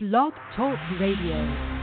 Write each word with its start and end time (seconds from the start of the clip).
Blog 0.00 0.32
Talk 0.54 0.78
Radio. 1.00 1.77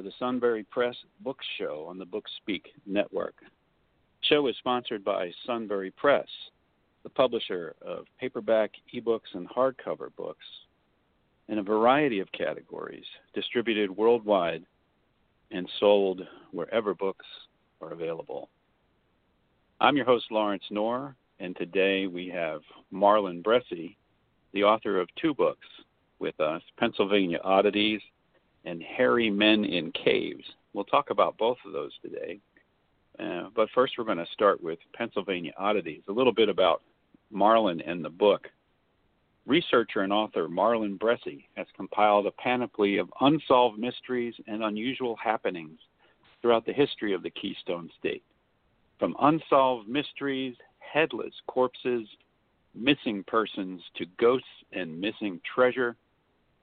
To 0.00 0.08
the 0.08 0.14
Sunbury 0.18 0.64
Press 0.64 0.96
Book 1.20 1.36
Show 1.58 1.84
on 1.86 1.98
the 1.98 2.06
Bookspeak 2.06 2.62
Network. 2.86 3.34
The 3.40 4.26
show 4.26 4.46
is 4.46 4.56
sponsored 4.58 5.04
by 5.04 5.30
Sunbury 5.44 5.90
Press, 5.90 6.26
the 7.02 7.10
publisher 7.10 7.74
of 7.82 8.06
paperback, 8.18 8.70
ebooks, 8.94 9.34
and 9.34 9.46
hardcover 9.46 10.08
books 10.16 10.46
in 11.48 11.58
a 11.58 11.62
variety 11.62 12.18
of 12.20 12.32
categories, 12.32 13.04
distributed 13.34 13.90
worldwide 13.90 14.64
and 15.50 15.68
sold 15.78 16.22
wherever 16.52 16.94
books 16.94 17.26
are 17.82 17.92
available. 17.92 18.48
I'm 19.82 19.96
your 19.96 20.06
host, 20.06 20.26
Lawrence 20.30 20.64
Knorr, 20.70 21.14
and 21.40 21.54
today 21.56 22.06
we 22.06 22.28
have 22.28 22.62
Marlin 22.90 23.42
Bressi, 23.42 23.96
the 24.54 24.64
author 24.64 24.98
of 24.98 25.08
two 25.20 25.34
books 25.34 25.66
with 26.20 26.40
us 26.40 26.62
Pennsylvania 26.78 27.40
Oddities 27.44 28.00
and 28.64 28.82
Hairy 28.82 29.30
Men 29.30 29.64
in 29.64 29.92
Caves. 29.92 30.44
We'll 30.72 30.84
talk 30.84 31.10
about 31.10 31.38
both 31.38 31.58
of 31.66 31.72
those 31.72 31.92
today. 32.02 32.40
Uh, 33.18 33.48
but 33.54 33.68
first, 33.74 33.94
we're 33.98 34.04
going 34.04 34.18
to 34.18 34.26
start 34.32 34.62
with 34.62 34.78
Pennsylvania 34.94 35.52
Oddities, 35.58 36.02
a 36.08 36.12
little 36.12 36.32
bit 36.32 36.48
about 36.48 36.82
Marlin 37.30 37.80
and 37.80 38.04
the 38.04 38.10
book. 38.10 38.48
Researcher 39.46 40.02
and 40.02 40.12
author 40.12 40.48
Marlin 40.48 40.98
Bressi 40.98 41.44
has 41.56 41.66
compiled 41.76 42.26
a 42.26 42.30
panoply 42.32 42.98
of 42.98 43.12
unsolved 43.20 43.78
mysteries 43.78 44.34
and 44.46 44.62
unusual 44.62 45.16
happenings 45.16 45.78
throughout 46.40 46.64
the 46.64 46.72
history 46.72 47.12
of 47.12 47.22
the 47.22 47.30
Keystone 47.30 47.90
State. 47.98 48.22
From 48.98 49.16
unsolved 49.20 49.88
mysteries, 49.88 50.56
headless 50.78 51.34
corpses, 51.46 52.06
missing 52.74 53.24
persons, 53.26 53.80
to 53.96 54.06
ghosts 54.18 54.46
and 54.72 55.00
missing 55.00 55.40
treasure, 55.54 55.96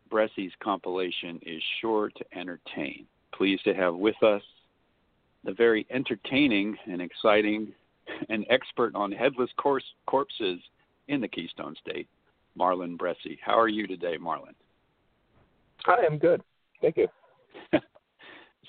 Bressi's 0.09 0.53
compilation 0.61 1.39
is 1.45 1.61
sure 1.81 2.09
to 2.09 2.37
entertain. 2.37 3.05
Pleased 3.33 3.63
to 3.65 3.73
have 3.73 3.95
with 3.95 4.21
us 4.23 4.41
the 5.43 5.53
very 5.53 5.85
entertaining 5.89 6.75
and 6.85 7.01
exciting 7.01 7.71
and 8.29 8.45
expert 8.49 8.95
on 8.95 9.11
headless 9.11 9.49
corpse, 9.57 9.85
corpses 10.05 10.59
in 11.07 11.21
the 11.21 11.27
Keystone 11.27 11.75
State, 11.79 12.07
Marlin 12.55 12.97
Bressi. 12.97 13.37
How 13.41 13.57
are 13.59 13.67
you 13.67 13.87
today, 13.87 14.17
Marlin? 14.17 14.55
I 15.85 16.05
am 16.05 16.17
good. 16.17 16.41
Thank 16.81 16.97
you. 16.97 17.07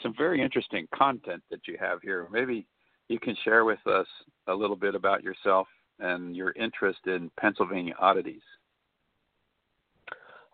Some 0.03 0.15
very 0.17 0.41
interesting 0.43 0.87
content 0.95 1.43
that 1.51 1.67
you 1.67 1.77
have 1.81 2.01
here. 2.03 2.29
Maybe 2.31 2.67
you 3.09 3.19
can 3.19 3.37
share 3.45 3.65
with 3.65 3.85
us 3.87 4.07
a 4.47 4.55
little 4.55 4.77
bit 4.77 4.95
about 4.95 5.23
yourself 5.23 5.67
and 5.99 6.37
your 6.37 6.53
interest 6.53 7.01
in 7.07 7.31
Pennsylvania 7.39 7.95
oddities. 7.99 8.43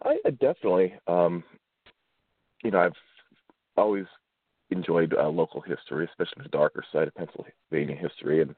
I 0.04 0.30
definitely, 0.30 0.94
um, 1.06 1.42
you 2.62 2.70
know, 2.70 2.78
I've 2.78 2.92
always 3.76 4.04
enjoyed 4.70 5.14
uh, 5.14 5.28
local 5.28 5.60
history, 5.60 6.06
especially 6.06 6.42
the 6.42 6.48
darker 6.50 6.84
side 6.92 7.08
of 7.08 7.14
Pennsylvania 7.14 7.96
history, 7.96 8.42
and 8.42 8.56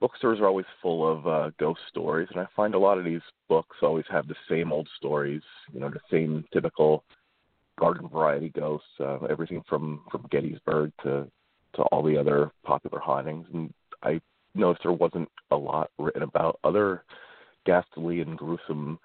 bookstores 0.00 0.40
are 0.40 0.46
always 0.46 0.66
full 0.82 1.10
of 1.10 1.26
uh, 1.26 1.50
ghost 1.58 1.80
stories, 1.88 2.28
and 2.30 2.40
I 2.40 2.46
find 2.54 2.74
a 2.74 2.78
lot 2.78 2.98
of 2.98 3.04
these 3.04 3.22
books 3.48 3.76
always 3.82 4.04
have 4.10 4.28
the 4.28 4.34
same 4.48 4.72
old 4.72 4.88
stories, 4.96 5.42
you 5.72 5.80
know, 5.80 5.90
the 5.90 6.00
same 6.10 6.44
typical 6.52 7.04
garden 7.78 8.08
variety 8.08 8.50
ghosts, 8.50 8.88
uh, 9.00 9.18
everything 9.24 9.62
from 9.68 10.02
from 10.10 10.26
Gettysburg 10.30 10.92
to 11.02 11.26
to 11.74 11.82
all 11.84 12.02
the 12.02 12.16
other 12.16 12.50
popular 12.64 12.98
hauntings, 12.98 13.46
and 13.52 13.72
I 14.02 14.20
noticed 14.54 14.82
there 14.82 14.92
wasn't 14.92 15.28
a 15.50 15.56
lot 15.56 15.90
written 15.98 16.22
about 16.22 16.58
other 16.64 17.04
ghastly 17.66 18.20
and 18.20 18.38
gruesome 18.38 18.98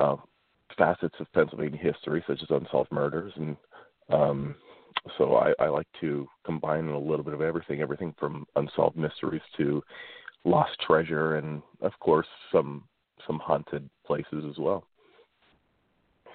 uh, 0.00 0.16
facets 0.76 1.14
of 1.20 1.32
Pennsylvania 1.32 1.78
history, 1.78 2.24
such 2.26 2.42
as 2.42 2.50
unsolved 2.50 2.92
murders, 2.92 3.32
and 3.36 3.56
um, 4.10 4.54
so 5.18 5.36
I, 5.36 5.52
I 5.58 5.68
like 5.68 5.86
to 6.00 6.26
combine 6.44 6.88
a 6.88 6.98
little 6.98 7.24
bit 7.24 7.34
of 7.34 7.40
everything, 7.40 7.80
everything 7.80 8.14
from 8.18 8.46
unsolved 8.56 8.96
mysteries 8.96 9.42
to 9.56 9.82
lost 10.44 10.72
treasure, 10.86 11.36
and 11.36 11.62
of 11.80 11.92
course 12.00 12.26
some 12.52 12.84
some 13.26 13.38
haunted 13.38 13.88
places 14.06 14.44
as 14.48 14.58
well. 14.58 14.86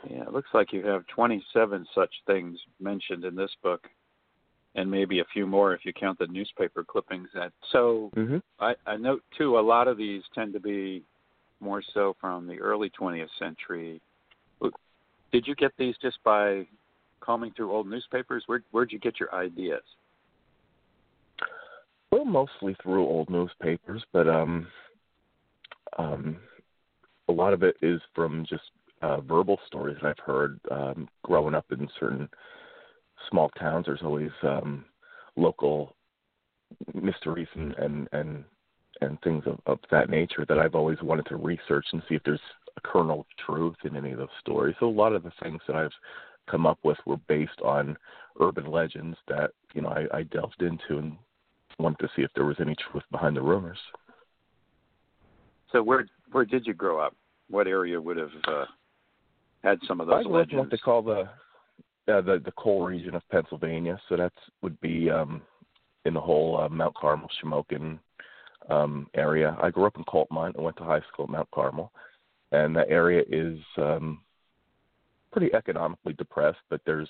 Yeah, 0.09 0.23
it 0.23 0.33
looks 0.33 0.49
like 0.53 0.71
you 0.71 0.85
have 0.85 1.05
27 1.07 1.85
such 1.93 2.09
things 2.25 2.57
mentioned 2.79 3.25
in 3.25 3.35
this 3.35 3.51
book, 3.61 3.87
and 4.75 4.89
maybe 4.89 5.19
a 5.19 5.25
few 5.33 5.45
more 5.45 5.73
if 5.73 5.81
you 5.83 5.91
count 5.93 6.19
the 6.19 6.27
newspaper 6.27 6.83
clippings. 6.83 7.27
That 7.33 7.51
so 7.71 8.11
mm-hmm. 8.15 8.37
I, 8.59 8.75
I 8.85 8.97
note 8.97 9.23
too, 9.37 9.57
a 9.57 9.61
lot 9.61 9.87
of 9.87 9.97
these 9.97 10.23
tend 10.33 10.53
to 10.53 10.59
be 10.59 11.03
more 11.59 11.83
so 11.93 12.15
from 12.21 12.47
the 12.47 12.59
early 12.59 12.89
20th 12.97 13.27
century 13.37 14.01
did 15.31 15.45
you 15.45 15.55
get 15.55 15.71
these 15.77 15.95
just 16.01 16.17
by 16.23 16.65
combing 17.19 17.51
through 17.55 17.71
old 17.71 17.87
newspapers? 17.87 18.43
Where 18.47 18.63
where'd 18.71 18.91
you 18.91 18.99
get 18.99 19.19
your 19.19 19.33
ideas? 19.33 19.83
Well, 22.11 22.25
mostly 22.25 22.75
through 22.81 23.05
old 23.05 23.29
newspapers, 23.29 24.03
but 24.11 24.27
um, 24.27 24.67
um, 25.97 26.37
a 27.27 27.31
lot 27.31 27.53
of 27.53 27.61
it 27.61 27.75
is 27.81 28.01
from 28.15 28.45
just 28.49 28.63
uh, 29.01 29.21
verbal 29.21 29.59
stories 29.67 29.97
that 30.01 30.09
I've 30.09 30.25
heard 30.25 30.59
um, 30.71 31.07
growing 31.23 31.53
up 31.53 31.65
in 31.71 31.87
certain 31.99 32.27
small 33.29 33.49
towns. 33.59 33.85
There's 33.85 34.01
always 34.01 34.31
um, 34.41 34.85
local 35.35 35.95
mysteries 36.93 37.47
and 37.55 37.73
and 38.11 38.43
and, 39.01 39.21
things 39.21 39.43
of, 39.45 39.59
of 39.65 39.79
that 39.91 40.09
nature 40.09 40.45
that 40.47 40.59
I've 40.59 40.75
always 40.75 41.01
wanted 41.01 41.25
to 41.27 41.37
research 41.37 41.85
and 41.93 42.01
see 42.09 42.15
if 42.15 42.23
there's 42.23 42.41
a 42.83 42.87
kernel 42.87 43.21
of 43.21 43.25
truth 43.45 43.75
in 43.83 43.95
any 43.95 44.11
of 44.11 44.17
those 44.17 44.27
stories. 44.39 44.75
So 44.79 44.87
a 44.87 44.89
lot 44.89 45.13
of 45.13 45.23
the 45.23 45.31
things 45.41 45.61
that 45.67 45.75
I've 45.75 45.91
come 46.49 46.65
up 46.65 46.79
with 46.83 46.97
were 47.05 47.17
based 47.27 47.59
on 47.63 47.97
urban 48.39 48.65
legends 48.65 49.17
that 49.27 49.51
you 49.73 49.81
know 49.81 49.89
I, 49.89 50.19
I 50.19 50.23
delved 50.23 50.61
into 50.61 50.97
and 50.97 51.17
wanted 51.77 51.99
to 51.99 52.09
see 52.15 52.21
if 52.23 52.31
there 52.35 52.45
was 52.45 52.57
any 52.59 52.75
truth 52.91 53.03
behind 53.11 53.35
the 53.35 53.41
rumors. 53.41 53.77
So 55.71 55.83
where 55.83 56.07
where 56.31 56.45
did 56.45 56.65
you 56.65 56.73
grow 56.73 56.99
up? 56.99 57.15
What 57.49 57.67
area 57.67 57.99
would 57.99 58.17
have 58.17 58.31
uh, 58.47 58.65
had 59.63 59.79
some 59.87 60.01
of 60.01 60.07
those 60.07 60.25
I 60.25 60.29
legends? 60.29 60.53
I 60.53 60.57
what 60.57 60.71
they 60.71 60.77
call 60.77 61.01
the 61.01 61.29
uh, 62.11 62.21
the 62.21 62.41
the 62.43 62.53
coal 62.57 62.83
region 62.83 63.15
of 63.15 63.21
Pennsylvania. 63.29 63.99
So 64.09 64.17
that 64.17 64.33
would 64.61 64.79
be 64.81 65.09
um, 65.09 65.41
in 66.05 66.13
the 66.13 66.21
whole 66.21 66.59
uh, 66.59 66.69
Mount 66.69 66.95
Carmel, 66.95 67.29
Shamokin 67.43 67.99
um, 68.69 69.07
area. 69.15 69.57
I 69.61 69.69
grew 69.69 69.85
up 69.85 69.97
in 69.97 70.03
Kulpmont 70.05 70.55
and 70.55 70.63
went 70.63 70.77
to 70.77 70.83
high 70.83 71.01
school 71.11 71.25
at 71.25 71.31
Mount 71.31 71.49
Carmel 71.51 71.91
and 72.51 72.75
that 72.75 72.89
area 72.89 73.23
is 73.29 73.59
um, 73.77 74.21
pretty 75.31 75.53
economically 75.53 76.13
depressed, 76.13 76.59
but 76.69 76.81
there's 76.85 77.09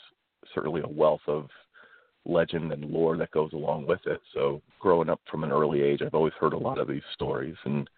certainly 0.54 0.82
a 0.82 0.88
wealth 0.88 1.22
of 1.28 1.48
legend 2.25 2.72
and 2.72 2.86
lore 2.86 3.18
that 3.18 3.31
goes 3.31 3.54
along 3.54 3.88
with 3.88 4.02
it. 4.06 4.19
So 4.34 4.62
growing 4.80 5.10
up 5.10 5.22
from 5.31 5.44
an 5.44 5.52
early 5.52 5.81
age, 5.81 6.02
I've 6.02 6.13
always 6.13 6.34
heard 6.40 6.54
a 6.54 6.58
lot 6.58 6.78
of 6.78 6.88
these 6.88 7.04
stories, 7.13 7.56
and 7.66 7.90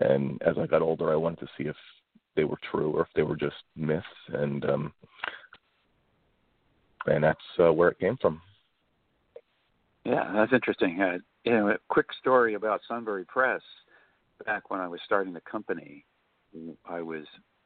and 0.00 0.40
as 0.42 0.56
I 0.58 0.66
got 0.66 0.82
older, 0.82 1.10
I 1.10 1.16
wanted 1.16 1.40
to 1.40 1.48
see 1.56 1.64
if 1.64 1.76
they 2.34 2.44
were 2.44 2.58
true 2.70 2.92
or 2.92 3.02
if 3.02 3.08
they 3.14 3.22
were 3.22 3.36
just 3.36 3.56
myths, 3.76 4.04
and 4.28 4.64
um, 4.66 4.92
and 7.06 7.24
that's 7.24 7.40
uh, 7.58 7.72
where 7.72 7.88
it 7.88 7.98
came 7.98 8.16
from. 8.18 8.40
Yeah, 10.04 10.30
that's 10.34 10.52
interesting. 10.52 11.00
Uh, 11.00 11.18
you 11.44 11.52
know, 11.52 11.70
a 11.70 11.78
quick 11.88 12.06
story 12.20 12.54
about 12.54 12.80
Sunbury 12.86 13.24
Press. 13.24 13.62
Back 14.44 14.70
when 14.70 14.80
I 14.80 14.86
was 14.86 15.00
starting 15.06 15.32
the 15.32 15.40
company, 15.40 16.04
I 16.84 17.02
was 17.02 17.24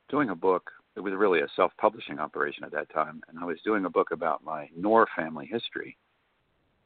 doing 0.09 0.31
a 0.31 0.35
book. 0.35 0.71
It 0.97 1.01
was 1.01 1.15
really 1.15 1.41
a 1.41 1.49
self-publishing 1.57 2.19
operation 2.19 2.65
at 2.65 2.73
that 2.73 2.93
time, 2.93 3.23
and 3.29 3.39
I 3.39 3.45
was 3.45 3.59
doing 3.65 3.85
a 3.85 3.91
book 3.91 4.11
about 4.11 4.45
my 4.45 4.69
Knorr 4.77 5.07
family 5.17 5.47
history. 5.47 5.97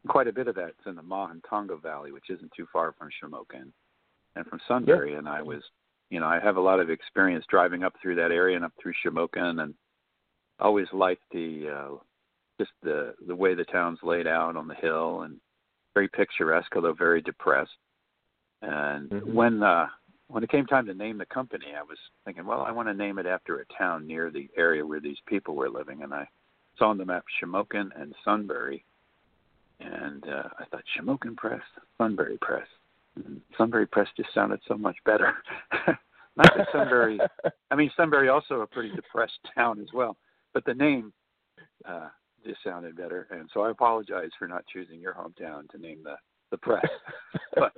Quite 0.08 0.28
a 0.28 0.32
bit 0.32 0.48
of 0.48 0.54
that's 0.54 0.86
in 0.86 0.94
the 0.94 1.02
Mahantongo 1.02 1.80
Valley, 1.80 2.12
which 2.12 2.28
isn't 2.28 2.52
too 2.54 2.66
far 2.72 2.92
from 2.92 3.08
Shamokin 3.08 3.72
and 4.36 4.46
from 4.46 4.60
Sunbury. 4.68 5.12
Yeah. 5.12 5.18
And 5.18 5.28
I 5.28 5.40
was, 5.40 5.62
you 6.10 6.20
know, 6.20 6.26
I 6.26 6.38
have 6.40 6.58
a 6.58 6.60
lot 6.60 6.80
of 6.80 6.90
experience 6.90 7.46
driving 7.48 7.82
up 7.82 7.94
through 8.00 8.16
that 8.16 8.30
area 8.30 8.56
and 8.56 8.64
up 8.64 8.74
through 8.80 8.92
Shamokin, 9.02 9.62
and 9.62 9.74
always 10.60 10.86
liked 10.92 11.24
the 11.32 11.68
uh, 11.70 11.96
just 12.60 12.72
the 12.82 13.14
the 13.26 13.34
way 13.34 13.54
the 13.54 13.64
town's 13.64 13.98
laid 14.02 14.26
out 14.26 14.56
on 14.56 14.68
the 14.68 14.74
hill 14.74 15.22
and 15.22 15.40
very 15.94 16.08
picturesque, 16.08 16.74
although 16.76 16.92
very 16.92 17.22
depressed. 17.22 17.78
And 18.60 19.10
Mhm. 19.10 19.34
when 19.34 19.62
uh, 19.62 19.88
when 20.28 20.42
it 20.42 20.50
came 20.50 20.66
time 20.66 20.86
to 20.86 20.94
name 20.94 21.18
the 21.18 21.26
company, 21.26 21.66
I 21.78 21.82
was 21.82 21.98
thinking, 22.24 22.46
well, 22.46 22.62
I 22.62 22.70
want 22.70 22.88
to 22.88 22.94
name 22.94 23.18
it 23.18 23.26
after 23.26 23.58
a 23.58 23.78
town 23.78 24.06
near 24.06 24.30
the 24.30 24.48
area 24.56 24.84
where 24.86 25.00
these 25.00 25.18
people 25.26 25.54
were 25.54 25.68
living, 25.68 26.02
and 26.02 26.14
I 26.14 26.28
saw 26.78 26.90
on 26.90 26.98
the 26.98 27.04
map 27.04 27.24
Shamokin 27.40 27.90
and 28.00 28.14
Sunbury, 28.24 28.84
and 29.80 30.24
uh, 30.28 30.48
I 30.58 30.64
thought 30.70 30.82
Shamokin 30.96 31.36
Press, 31.36 31.62
Sunbury 31.98 32.38
Press. 32.40 32.66
And 33.16 33.40
Sunbury 33.56 33.86
Press 33.86 34.08
just 34.16 34.32
sounded 34.34 34.60
so 34.66 34.76
much 34.76 34.96
better. 35.04 35.34
Not 36.36 36.52
that 36.56 36.68
Sunbury, 36.72 37.20
I 37.70 37.76
mean 37.76 37.90
Sunbury 37.96 38.28
also 38.28 38.62
a 38.62 38.66
pretty 38.66 38.90
depressed 38.94 39.38
town 39.54 39.80
as 39.80 39.88
well, 39.92 40.16
but 40.52 40.64
the 40.64 40.74
name 40.74 41.12
uh, 41.86 42.08
just 42.44 42.64
sounded 42.64 42.96
better, 42.96 43.28
and 43.30 43.48
so 43.52 43.62
I 43.62 43.70
apologize 43.70 44.30
for 44.38 44.48
not 44.48 44.64
choosing 44.66 45.00
your 45.00 45.14
hometown 45.14 45.68
to 45.70 45.78
name 45.78 45.98
the 46.02 46.16
the 46.54 46.58
press. 46.58 46.84
but 47.56 47.72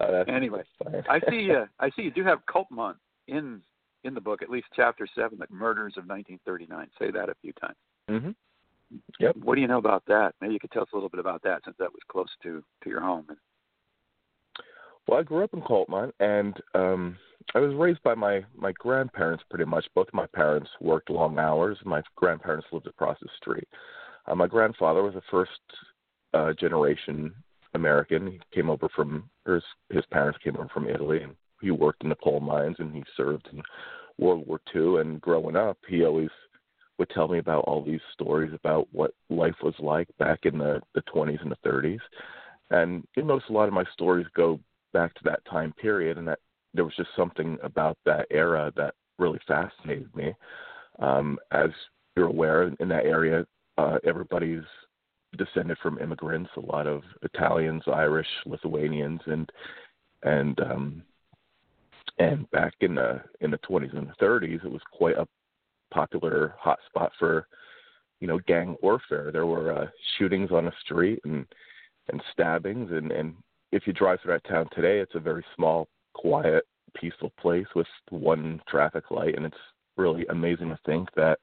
Oh, 0.00 0.24
anyway. 0.28 0.62
I 1.08 1.18
see. 1.30 1.50
Uh, 1.50 1.64
I 1.80 1.90
see 1.90 2.02
you 2.02 2.10
do 2.10 2.22
have 2.24 2.40
Kulpmont 2.46 2.96
in 3.28 3.62
in 4.04 4.14
the 4.14 4.20
book, 4.20 4.42
at 4.42 4.50
least 4.50 4.66
chapter 4.74 5.06
seven, 5.14 5.38
the 5.38 5.46
murders 5.50 5.94
of 5.96 6.06
1939. 6.06 6.88
Say 6.98 7.10
that 7.10 7.28
a 7.30 7.34
few 7.40 7.52
times. 7.54 7.76
Mhm. 8.10 8.34
Yep. 9.18 9.36
What 9.42 9.54
do 9.56 9.60
you 9.62 9.66
know 9.66 9.78
about 9.78 10.04
that? 10.06 10.34
Maybe 10.40 10.52
you 10.54 10.60
could 10.60 10.70
tell 10.70 10.82
us 10.82 10.88
a 10.92 10.96
little 10.96 11.08
bit 11.08 11.18
about 11.20 11.42
that, 11.42 11.62
since 11.64 11.76
that 11.78 11.90
was 11.90 12.02
close 12.08 12.28
to 12.42 12.62
to 12.84 12.90
your 12.90 13.00
home. 13.00 13.26
Well, 15.08 15.20
I 15.20 15.22
grew 15.22 15.42
up 15.44 15.54
in 15.54 15.62
Kulpmont, 15.62 16.12
and 16.20 16.54
um, 16.74 17.16
I 17.54 17.60
was 17.60 17.74
raised 17.74 18.02
by 18.02 18.14
my 18.14 18.44
my 18.54 18.72
grandparents 18.72 19.42
pretty 19.48 19.64
much. 19.64 19.86
Both 19.94 20.08
of 20.08 20.14
my 20.14 20.26
parents 20.26 20.68
worked 20.80 21.10
long 21.10 21.38
hours. 21.38 21.78
My 21.84 22.02
grandparents 22.16 22.66
lived 22.72 22.86
across 22.86 23.18
the 23.20 23.28
street. 23.40 23.68
Uh, 24.26 24.34
my 24.34 24.46
grandfather 24.46 25.02
was 25.02 25.14
a 25.14 25.22
first 25.30 25.60
uh, 26.34 26.52
generation 26.60 27.32
American. 27.76 28.26
He 28.26 28.40
came 28.52 28.70
over 28.70 28.88
from 28.94 29.30
or 29.46 29.54
his 29.54 29.64
his 29.90 30.04
parents 30.10 30.38
came 30.42 30.56
over 30.56 30.68
from 30.72 30.88
Italy, 30.88 31.22
and 31.22 31.34
he 31.60 31.70
worked 31.70 32.02
in 32.02 32.10
the 32.10 32.16
coal 32.16 32.40
mines 32.40 32.76
and 32.78 32.94
he 32.94 33.04
served 33.16 33.48
in 33.52 33.62
World 34.18 34.46
War 34.46 34.60
II. 34.74 35.00
And 35.00 35.20
growing 35.20 35.56
up, 35.56 35.78
he 35.88 36.04
always 36.04 36.30
would 36.98 37.10
tell 37.10 37.28
me 37.28 37.38
about 37.38 37.64
all 37.64 37.84
these 37.84 38.00
stories 38.12 38.52
about 38.54 38.88
what 38.92 39.12
life 39.30 39.54
was 39.62 39.74
like 39.78 40.08
back 40.18 40.40
in 40.44 40.58
the 40.58 40.80
the 40.94 41.02
20s 41.02 41.40
and 41.42 41.52
the 41.52 41.68
30s. 41.68 42.00
And 42.70 43.04
notice 43.16 43.48
a 43.48 43.52
lot 43.52 43.68
of 43.68 43.74
my 43.74 43.84
stories 43.92 44.26
go 44.34 44.58
back 44.92 45.14
to 45.14 45.24
that 45.24 45.44
time 45.48 45.72
period, 45.80 46.18
and 46.18 46.26
that 46.26 46.40
there 46.74 46.84
was 46.84 46.96
just 46.96 47.10
something 47.16 47.58
about 47.62 47.96
that 48.04 48.26
era 48.30 48.72
that 48.76 48.94
really 49.18 49.40
fascinated 49.46 50.14
me. 50.14 50.34
Um, 50.98 51.38
as 51.52 51.70
you're 52.16 52.26
aware, 52.26 52.72
in 52.80 52.88
that 52.88 53.04
area, 53.04 53.46
uh, 53.78 53.98
everybody's 54.04 54.64
descended 55.36 55.76
from 55.82 55.98
immigrants, 55.98 56.50
a 56.56 56.60
lot 56.60 56.86
of 56.86 57.02
Italians, 57.22 57.82
Irish, 57.86 58.28
Lithuanians, 58.46 59.20
and 59.26 59.50
and 60.22 60.60
um, 60.60 61.02
and 62.18 62.50
back 62.50 62.74
in 62.80 62.94
the 62.94 63.20
in 63.40 63.50
the 63.50 63.58
20s 63.58 63.96
and 63.96 64.08
the 64.08 64.24
30s, 64.24 64.64
it 64.64 64.70
was 64.70 64.82
quite 64.92 65.16
a 65.16 65.28
popular 65.92 66.54
hotspot 66.64 67.10
for 67.18 67.46
you 68.20 68.26
know 68.26 68.38
gang 68.46 68.76
warfare. 68.82 69.30
There 69.30 69.46
were 69.46 69.72
uh, 69.72 69.86
shootings 70.18 70.50
on 70.50 70.64
the 70.64 70.72
street 70.84 71.20
and 71.24 71.46
and 72.08 72.22
stabbings, 72.32 72.90
and 72.92 73.10
and 73.12 73.34
if 73.72 73.86
you 73.86 73.92
drive 73.92 74.20
through 74.20 74.34
that 74.34 74.48
town 74.48 74.68
today, 74.74 75.00
it's 75.00 75.14
a 75.14 75.20
very 75.20 75.44
small, 75.54 75.88
quiet, 76.14 76.64
peaceful 76.94 77.32
place 77.38 77.66
with 77.74 77.86
one 78.10 78.60
traffic 78.68 79.10
light, 79.10 79.36
and 79.36 79.44
it's 79.44 79.56
really 79.96 80.26
amazing 80.30 80.68
to 80.68 80.78
think 80.86 81.08
that 81.16 81.38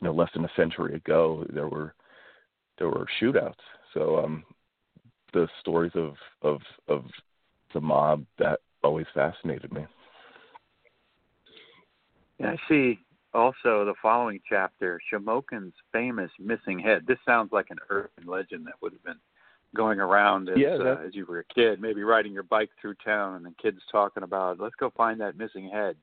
you 0.00 0.06
know 0.06 0.14
less 0.14 0.30
than 0.34 0.44
a 0.44 0.50
century 0.56 0.94
ago 0.94 1.44
there 1.52 1.68
were 1.68 1.94
there 2.78 2.88
were 2.88 3.06
shootouts. 3.20 3.54
So 3.94 4.18
um, 4.18 4.44
the 5.32 5.48
stories 5.60 5.92
of 5.94 6.14
of 6.42 6.60
of 6.88 7.04
the 7.74 7.80
mob 7.80 8.24
that 8.38 8.60
always 8.82 9.06
fascinated 9.14 9.72
me. 9.72 9.86
And 12.38 12.48
I 12.48 12.56
see 12.68 12.98
also 13.34 13.84
the 13.84 13.94
following 14.00 14.40
chapter, 14.48 15.00
Shamokin's 15.12 15.74
famous 15.92 16.30
missing 16.38 16.78
head. 16.78 17.04
This 17.06 17.18
sounds 17.24 17.52
like 17.52 17.66
an 17.70 17.78
urban 17.90 18.26
legend 18.26 18.66
that 18.66 18.74
would 18.80 18.92
have 18.92 19.04
been 19.04 19.20
going 19.74 20.00
around 20.00 20.48
as, 20.48 20.56
Yeah, 20.56 20.76
uh, 20.80 20.96
as 21.06 21.14
you 21.14 21.26
were 21.26 21.40
a 21.40 21.44
kid, 21.54 21.80
maybe 21.80 22.02
riding 22.02 22.32
your 22.32 22.42
bike 22.42 22.70
through 22.80 22.94
town 23.04 23.36
and 23.36 23.44
the 23.44 23.54
kids 23.60 23.80
talking 23.90 24.22
about, 24.22 24.60
let's 24.60 24.74
go 24.76 24.90
find 24.96 25.20
that 25.20 25.36
missing 25.36 25.68
head. 25.68 25.96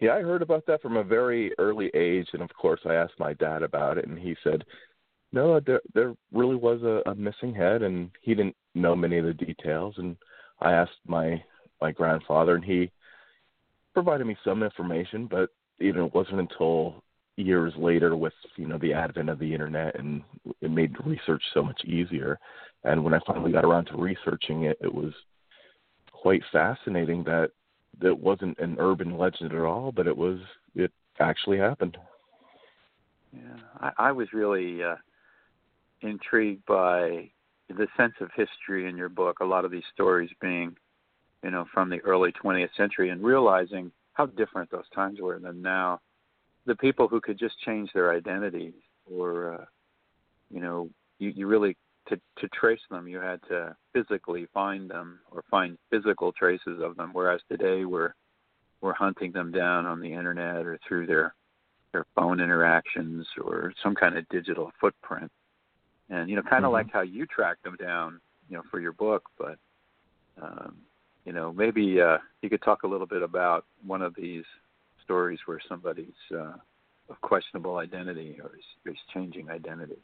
Yeah, 0.00 0.14
I 0.14 0.20
heard 0.22 0.42
about 0.42 0.64
that 0.66 0.80
from 0.80 0.96
a 0.96 1.02
very 1.02 1.52
early 1.58 1.90
age, 1.94 2.28
and 2.32 2.42
of 2.42 2.54
course, 2.54 2.80
I 2.84 2.94
asked 2.94 3.18
my 3.18 3.32
dad 3.34 3.62
about 3.62 3.98
it, 3.98 4.06
and 4.06 4.18
he 4.18 4.36
said, 4.44 4.64
"No, 5.32 5.58
there 5.60 5.80
there 5.94 6.14
really 6.32 6.54
was 6.56 6.82
a, 6.82 7.02
a 7.10 7.14
missing 7.14 7.52
head, 7.54 7.82
and 7.82 8.10
he 8.22 8.34
didn't 8.34 8.56
know 8.74 8.94
many 8.94 9.18
of 9.18 9.24
the 9.24 9.34
details." 9.34 9.96
And 9.98 10.16
I 10.60 10.72
asked 10.72 11.00
my 11.06 11.42
my 11.80 11.90
grandfather, 11.90 12.54
and 12.54 12.64
he 12.64 12.90
provided 13.92 14.26
me 14.26 14.36
some 14.44 14.62
information, 14.62 15.26
but 15.26 15.50
you 15.78 15.92
know, 15.92 16.06
it 16.06 16.14
wasn't 16.14 16.40
until 16.40 17.02
years 17.36 17.72
later, 17.76 18.16
with 18.16 18.34
you 18.56 18.68
know 18.68 18.78
the 18.78 18.92
advent 18.92 19.30
of 19.30 19.40
the 19.40 19.52
internet, 19.52 19.98
and 19.98 20.22
it 20.60 20.70
made 20.70 20.94
research 21.04 21.42
so 21.54 21.62
much 21.62 21.84
easier. 21.84 22.38
And 22.84 23.02
when 23.02 23.14
I 23.14 23.20
finally 23.26 23.50
got 23.50 23.64
around 23.64 23.86
to 23.86 23.96
researching 23.96 24.64
it, 24.64 24.78
it 24.80 24.94
was 24.94 25.12
quite 26.12 26.42
fascinating 26.52 27.24
that 27.24 27.50
that 28.00 28.18
wasn't 28.18 28.58
an 28.58 28.76
urban 28.78 29.16
legend 29.16 29.52
at 29.52 29.60
all, 29.60 29.92
but 29.92 30.06
it 30.06 30.16
was 30.16 30.38
it 30.74 30.92
actually 31.18 31.58
happened. 31.58 31.96
Yeah, 33.32 33.56
I, 33.80 33.92
I 34.08 34.12
was 34.12 34.32
really 34.32 34.82
uh, 34.82 34.96
intrigued 36.02 36.64
by 36.66 37.30
the 37.68 37.86
sense 37.96 38.14
of 38.20 38.30
history 38.34 38.88
in 38.88 38.96
your 38.96 39.08
book. 39.08 39.40
A 39.40 39.44
lot 39.44 39.64
of 39.64 39.70
these 39.70 39.82
stories 39.92 40.30
being, 40.40 40.74
you 41.42 41.50
know, 41.50 41.66
from 41.72 41.90
the 41.90 42.00
early 42.00 42.32
20th 42.42 42.74
century, 42.76 43.10
and 43.10 43.22
realizing 43.22 43.90
how 44.14 44.26
different 44.26 44.70
those 44.70 44.88
times 44.94 45.20
were 45.20 45.38
than 45.38 45.62
now. 45.62 46.00
The 46.66 46.76
people 46.76 47.08
who 47.08 47.20
could 47.20 47.38
just 47.38 47.58
change 47.64 47.90
their 47.94 48.12
identities, 48.12 48.74
or 49.10 49.54
uh, 49.54 49.64
you 50.50 50.60
know, 50.60 50.88
you, 51.18 51.30
you 51.30 51.46
really 51.46 51.76
to 52.08 52.20
to 52.38 52.48
trace 52.48 52.80
them, 52.90 53.08
you 53.08 53.18
had 53.18 53.40
to 53.48 53.76
physically 53.92 54.46
find 54.52 54.90
them 54.90 55.20
or 55.30 55.44
find 55.50 55.78
physical 55.90 56.32
traces 56.32 56.80
of 56.82 56.96
them. 56.96 57.10
Whereas 57.12 57.40
today, 57.50 57.84
we're 57.84 58.14
we're 58.80 58.94
hunting 58.94 59.32
them 59.32 59.50
down 59.50 59.86
on 59.86 60.00
the 60.00 60.12
internet 60.12 60.66
or 60.66 60.78
through 60.86 61.06
their 61.06 61.34
their 61.92 62.04
phone 62.14 62.40
interactions 62.40 63.26
or 63.42 63.72
some 63.82 63.94
kind 63.94 64.16
of 64.16 64.28
digital 64.28 64.70
footprint. 64.80 65.30
And 66.10 66.28
you 66.30 66.36
know, 66.36 66.42
kind 66.42 66.64
of 66.64 66.70
Mhm. 66.70 66.74
like 66.74 66.90
how 66.92 67.02
you 67.02 67.26
track 67.26 67.60
them 67.62 67.76
down, 67.76 68.20
you 68.48 68.56
know, 68.56 68.62
for 68.70 68.80
your 68.80 68.92
book. 68.92 69.28
But 69.38 69.58
um, 70.40 70.76
you 71.24 71.32
know, 71.32 71.52
maybe 71.52 72.00
uh, 72.00 72.18
you 72.42 72.48
could 72.48 72.62
talk 72.62 72.84
a 72.84 72.86
little 72.86 73.06
bit 73.06 73.22
about 73.22 73.66
one 73.84 74.02
of 74.02 74.14
these 74.14 74.44
stories 75.04 75.40
where 75.46 75.60
somebody's 75.68 76.14
uh, 76.32 76.54
of 77.08 77.20
questionable 77.22 77.78
identity 77.78 78.38
or 78.42 78.52
is, 78.56 78.92
is 78.92 78.98
changing 79.12 79.50
identity. 79.50 79.98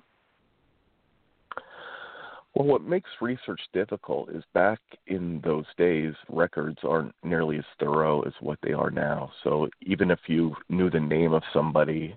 Well, 2.55 2.69
what 2.69 2.83
makes 2.83 3.11
research 3.21 3.61
difficult 3.73 4.31
is 4.31 4.45
back 4.53 4.79
in 5.09 5.41
those 5.43 5.65
days, 5.77 6.15
records 6.29 6.79
aren't 6.85 7.15
nearly 7.25 7.59
as 7.59 7.65
thorough 7.81 8.23
as 8.23 8.33
what 8.41 8.61
they 8.63 8.73
are 8.73 8.91
now. 8.91 9.33
So 9.43 9.69
even 9.83 10.13
if 10.13 10.21
you 10.29 10.55
knew 10.69 10.89
the 10.89 11.01
name 11.01 11.33
of 11.33 11.43
somebody, 11.53 12.17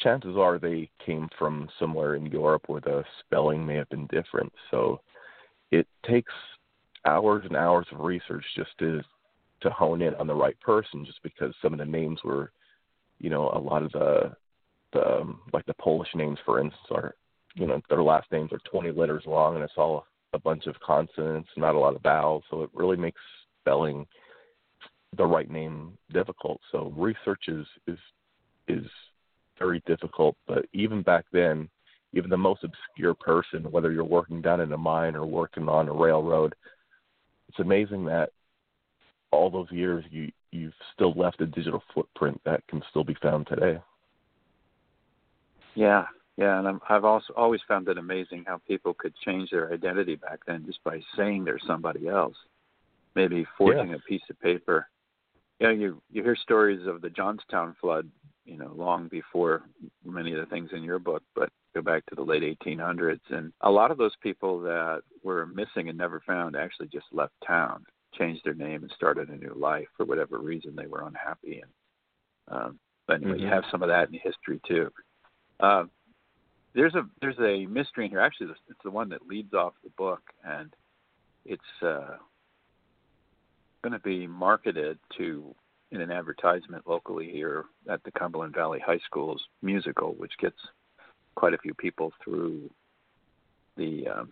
chances 0.00 0.36
are 0.36 0.58
they 0.58 0.90
came 1.04 1.28
from 1.38 1.68
somewhere 1.78 2.16
in 2.16 2.26
Europe 2.26 2.64
where 2.66 2.80
the 2.80 3.04
spelling 3.20 3.64
may 3.64 3.76
have 3.76 3.88
been 3.88 4.08
different. 4.08 4.52
So 4.72 5.00
it 5.70 5.86
takes 6.04 6.32
hours 7.04 7.44
and 7.46 7.56
hours 7.56 7.86
of 7.92 8.00
research 8.00 8.44
just 8.56 8.76
to 8.80 9.02
to 9.62 9.70
hone 9.70 10.02
in 10.02 10.14
on 10.16 10.26
the 10.26 10.34
right 10.34 10.58
person 10.60 11.04
just 11.06 11.22
because 11.22 11.54
some 11.62 11.72
of 11.72 11.78
the 11.78 11.84
names 11.84 12.20
were 12.22 12.52
you 13.18 13.30
know 13.30 13.50
a 13.54 13.58
lot 13.58 13.82
of 13.82 13.92
the 13.92 14.36
the 14.92 15.20
um, 15.20 15.40
like 15.52 15.64
the 15.66 15.74
Polish 15.74 16.08
names 16.14 16.38
for 16.44 16.60
instance 16.60 16.86
are 16.90 17.14
you 17.56 17.66
know 17.66 17.80
their 17.88 18.02
last 18.02 18.30
names 18.30 18.52
are 18.52 18.60
20 18.70 18.92
letters 18.92 19.24
long 19.26 19.54
and 19.56 19.64
it's 19.64 19.72
all 19.76 20.06
a 20.34 20.38
bunch 20.38 20.66
of 20.66 20.78
consonants 20.80 21.48
not 21.56 21.74
a 21.74 21.78
lot 21.78 21.96
of 21.96 22.02
vowels 22.02 22.44
so 22.50 22.62
it 22.62 22.70
really 22.74 22.96
makes 22.96 23.20
spelling 23.60 24.06
the 25.16 25.24
right 25.24 25.50
name 25.50 25.96
difficult. 26.12 26.60
So 26.70 26.92
research 26.96 27.44
is 27.48 27.66
is 27.86 27.98
is 28.68 28.86
very 29.58 29.82
difficult 29.86 30.36
but 30.46 30.66
even 30.72 31.02
back 31.02 31.24
then 31.32 31.68
even 32.12 32.30
the 32.30 32.36
most 32.36 32.62
obscure 32.62 33.14
person 33.14 33.70
whether 33.70 33.90
you're 33.90 34.04
working 34.04 34.42
down 34.42 34.60
in 34.60 34.72
a 34.72 34.76
mine 34.76 35.16
or 35.16 35.24
working 35.24 35.68
on 35.68 35.88
a 35.88 35.92
railroad 35.92 36.54
it's 37.48 37.58
amazing 37.58 38.04
that 38.04 38.30
all 39.30 39.50
those 39.50 39.70
years 39.70 40.04
you 40.10 40.30
you've 40.52 40.74
still 40.94 41.12
left 41.12 41.40
a 41.40 41.46
digital 41.46 41.82
footprint 41.94 42.40
that 42.44 42.66
can 42.68 42.82
still 42.90 43.04
be 43.04 43.16
found 43.20 43.46
today. 43.46 43.80
Yeah, 45.74 46.06
yeah, 46.36 46.58
and 46.58 46.68
I'm, 46.68 46.80
I've 46.88 47.04
also 47.04 47.32
always 47.34 47.60
found 47.66 47.88
it 47.88 47.98
amazing 47.98 48.44
how 48.46 48.60
people 48.68 48.94
could 48.94 49.14
change 49.24 49.50
their 49.50 49.72
identity 49.72 50.16
back 50.16 50.40
then 50.46 50.64
just 50.66 50.82
by 50.84 51.00
saying 51.16 51.44
they're 51.44 51.58
somebody 51.66 52.08
else, 52.08 52.36
maybe 53.14 53.46
forging 53.56 53.90
Yeah. 53.90 53.96
a 53.96 53.98
piece 54.00 54.22
of 54.30 54.38
paper 54.40 54.88
you 55.60 55.66
know, 55.66 55.72
you 55.72 56.02
you 56.10 56.22
hear 56.22 56.36
stories 56.36 56.86
of 56.86 57.00
the 57.00 57.10
Johnstown 57.10 57.74
flood, 57.80 58.08
you 58.44 58.58
know, 58.58 58.72
long 58.76 59.08
before 59.08 59.62
many 60.04 60.32
of 60.32 60.40
the 60.40 60.46
things 60.46 60.70
in 60.72 60.82
your 60.82 60.98
book, 60.98 61.22
but 61.34 61.50
go 61.74 61.82
back 61.82 62.04
to 62.06 62.14
the 62.14 62.22
late 62.22 62.42
1800s, 62.42 63.20
and 63.30 63.52
a 63.62 63.70
lot 63.70 63.90
of 63.90 63.98
those 63.98 64.14
people 64.22 64.60
that 64.60 65.02
were 65.22 65.46
missing 65.46 65.88
and 65.88 65.98
never 65.98 66.22
found 66.26 66.56
actually 66.56 66.88
just 66.88 67.06
left 67.12 67.32
town, 67.46 67.84
changed 68.14 68.42
their 68.44 68.54
name, 68.54 68.82
and 68.82 68.92
started 68.94 69.28
a 69.28 69.36
new 69.36 69.54
life 69.54 69.88
for 69.96 70.04
whatever 70.04 70.38
reason 70.38 70.74
they 70.76 70.86
were 70.86 71.06
unhappy. 71.06 71.62
And 71.62 71.70
um, 72.48 72.78
but 73.06 73.16
anyway, 73.16 73.32
mm-hmm. 73.32 73.42
you 73.42 73.48
have 73.48 73.64
some 73.70 73.82
of 73.82 73.88
that 73.88 74.08
in 74.08 74.14
history 74.14 74.60
too. 74.66 74.90
Uh, 75.60 75.84
there's 76.76 76.94
a 76.94 77.08
there's 77.20 77.38
a 77.40 77.66
mystery 77.66 78.04
in 78.04 78.10
here. 78.10 78.20
Actually, 78.20 78.50
it's 78.68 78.78
the 78.84 78.90
one 78.90 79.08
that 79.08 79.26
leads 79.26 79.54
off 79.54 79.72
the 79.82 79.90
book, 79.96 80.20
and 80.44 80.72
it's 81.46 81.62
uh, 81.82 82.16
going 83.82 83.94
to 83.94 83.98
be 83.98 84.26
marketed 84.26 84.98
to 85.16 85.54
in 85.90 86.00
an 86.02 86.10
advertisement 86.10 86.84
locally 86.86 87.30
here 87.30 87.64
at 87.90 88.04
the 88.04 88.10
Cumberland 88.10 88.54
Valley 88.54 88.78
High 88.84 89.00
School's 89.06 89.42
musical, 89.62 90.14
which 90.18 90.32
gets 90.38 90.56
quite 91.34 91.54
a 91.54 91.58
few 91.58 91.72
people 91.72 92.12
through 92.22 92.70
the 93.76 94.06
um, 94.08 94.30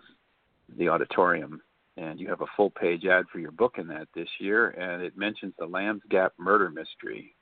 the 0.76 0.88
auditorium. 0.88 1.60
And 1.96 2.18
you 2.18 2.28
have 2.28 2.40
a 2.40 2.46
full 2.56 2.70
page 2.70 3.06
ad 3.06 3.24
for 3.32 3.38
your 3.38 3.52
book 3.52 3.76
in 3.78 3.86
that 3.88 4.08
this 4.14 4.28
year, 4.38 4.70
and 4.70 5.00
it 5.02 5.16
mentions 5.16 5.54
the 5.58 5.66
Lambs 5.66 6.02
Gap 6.10 6.32
murder 6.38 6.68
mystery 6.68 7.36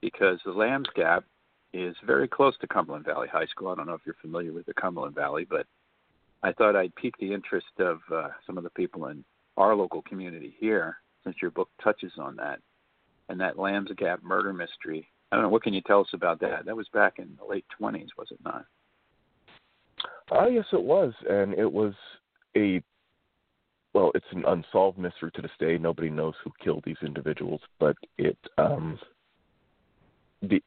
because 0.00 0.38
the 0.44 0.52
Lambs 0.52 0.88
Gap 0.94 1.24
is 1.72 1.94
very 2.06 2.28
close 2.28 2.56
to 2.58 2.66
Cumberland 2.66 3.04
Valley 3.04 3.28
High 3.30 3.46
School. 3.46 3.68
I 3.68 3.74
don't 3.74 3.86
know 3.86 3.94
if 3.94 4.00
you're 4.06 4.16
familiar 4.20 4.52
with 4.52 4.66
the 4.66 4.74
Cumberland 4.74 5.14
Valley, 5.14 5.46
but 5.48 5.66
I 6.42 6.52
thought 6.52 6.76
I'd 6.76 6.94
pique 6.94 7.16
the 7.18 7.32
interest 7.32 7.66
of 7.78 7.98
uh, 8.12 8.28
some 8.46 8.56
of 8.56 8.64
the 8.64 8.70
people 8.70 9.06
in 9.08 9.24
our 9.56 9.74
local 9.74 10.02
community 10.02 10.54
here, 10.58 10.98
since 11.24 11.36
your 11.42 11.50
book 11.50 11.68
touches 11.82 12.12
on 12.18 12.36
that, 12.36 12.60
and 13.28 13.40
that 13.40 13.58
Lambs 13.58 13.90
Gap 13.96 14.22
murder 14.22 14.52
mystery. 14.52 15.08
I 15.30 15.36
don't 15.36 15.44
know. 15.44 15.50
What 15.50 15.62
can 15.62 15.74
you 15.74 15.82
tell 15.82 16.00
us 16.00 16.08
about 16.12 16.40
that? 16.40 16.64
That 16.64 16.76
was 16.76 16.88
back 16.92 17.18
in 17.18 17.36
the 17.38 17.44
late 17.44 17.66
20s, 17.80 18.08
was 18.16 18.28
it 18.30 18.38
not? 18.44 18.64
Uh, 20.30 20.46
yes, 20.46 20.64
it 20.72 20.82
was, 20.82 21.12
and 21.28 21.54
it 21.54 21.70
was 21.70 21.94
a 22.56 22.82
well, 23.94 24.12
it's 24.14 24.26
an 24.32 24.44
unsolved 24.46 24.98
mystery 24.98 25.30
to 25.34 25.42
this 25.42 25.50
day. 25.58 25.78
Nobody 25.78 26.10
knows 26.10 26.34
who 26.44 26.52
killed 26.62 26.84
these 26.84 26.98
individuals, 27.02 27.60
but 27.80 27.96
it 28.16 28.36
um, 28.58 28.98
the 30.42 30.62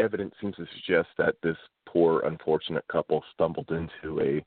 evidence 0.00 0.34
seems 0.40 0.56
to 0.56 0.66
suggest 0.74 1.08
that 1.18 1.34
this 1.42 1.56
poor, 1.86 2.20
unfortunate 2.20 2.86
couple 2.88 3.22
stumbled 3.34 3.70
into 3.70 4.20
a 4.20 4.44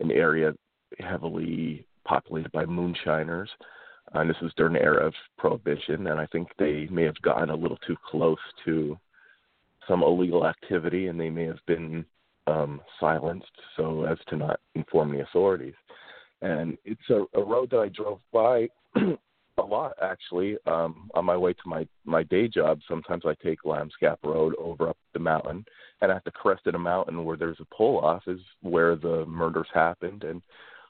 an 0.00 0.10
area 0.10 0.52
heavily 0.98 1.86
populated 2.04 2.50
by 2.52 2.64
moonshiners. 2.66 3.50
And 4.12 4.28
this 4.28 4.36
was 4.42 4.52
during 4.56 4.74
the 4.74 4.82
era 4.82 5.06
of 5.06 5.14
prohibition, 5.38 6.06
and 6.08 6.20
I 6.20 6.26
think 6.26 6.48
they 6.58 6.86
may 6.90 7.04
have 7.04 7.20
gotten 7.22 7.50
a 7.50 7.56
little 7.56 7.78
too 7.86 7.96
close 8.10 8.38
to 8.64 8.98
some 9.88 10.02
illegal 10.02 10.46
activity, 10.46 11.08
and 11.08 11.18
they 11.18 11.30
may 11.30 11.44
have 11.44 11.64
been 11.66 12.04
um, 12.46 12.80
silenced 13.00 13.46
so 13.76 14.04
as 14.04 14.18
to 14.28 14.36
not 14.36 14.60
inform 14.74 15.12
the 15.12 15.22
authorities. 15.22 15.74
And 16.42 16.76
it's 16.84 17.08
a, 17.10 17.24
a 17.38 17.42
road 17.42 17.70
that 17.70 17.78
I 17.78 17.88
drove 17.88 18.20
by 18.32 18.68
a 19.58 19.62
lot 19.62 19.92
actually. 20.02 20.56
Um, 20.66 21.10
on 21.14 21.24
my 21.24 21.36
way 21.36 21.52
to 21.52 21.62
my 21.66 21.86
my 22.04 22.22
day 22.24 22.48
job, 22.48 22.80
sometimes 22.88 23.22
I 23.24 23.34
take 23.42 23.64
Lambs 23.64 23.94
Gap 24.00 24.18
Road 24.22 24.54
over 24.58 24.88
up 24.88 24.96
the 25.12 25.18
mountain, 25.18 25.64
and 26.00 26.10
at 26.10 26.24
the 26.24 26.30
crest 26.30 26.66
of 26.66 26.72
the 26.72 26.78
mountain 26.78 27.24
where 27.24 27.36
there's 27.36 27.60
a 27.60 27.74
pull 27.74 27.98
off 28.00 28.22
is 28.26 28.40
where 28.62 28.96
the 28.96 29.24
murders 29.26 29.68
happened. 29.72 30.24
And 30.24 30.42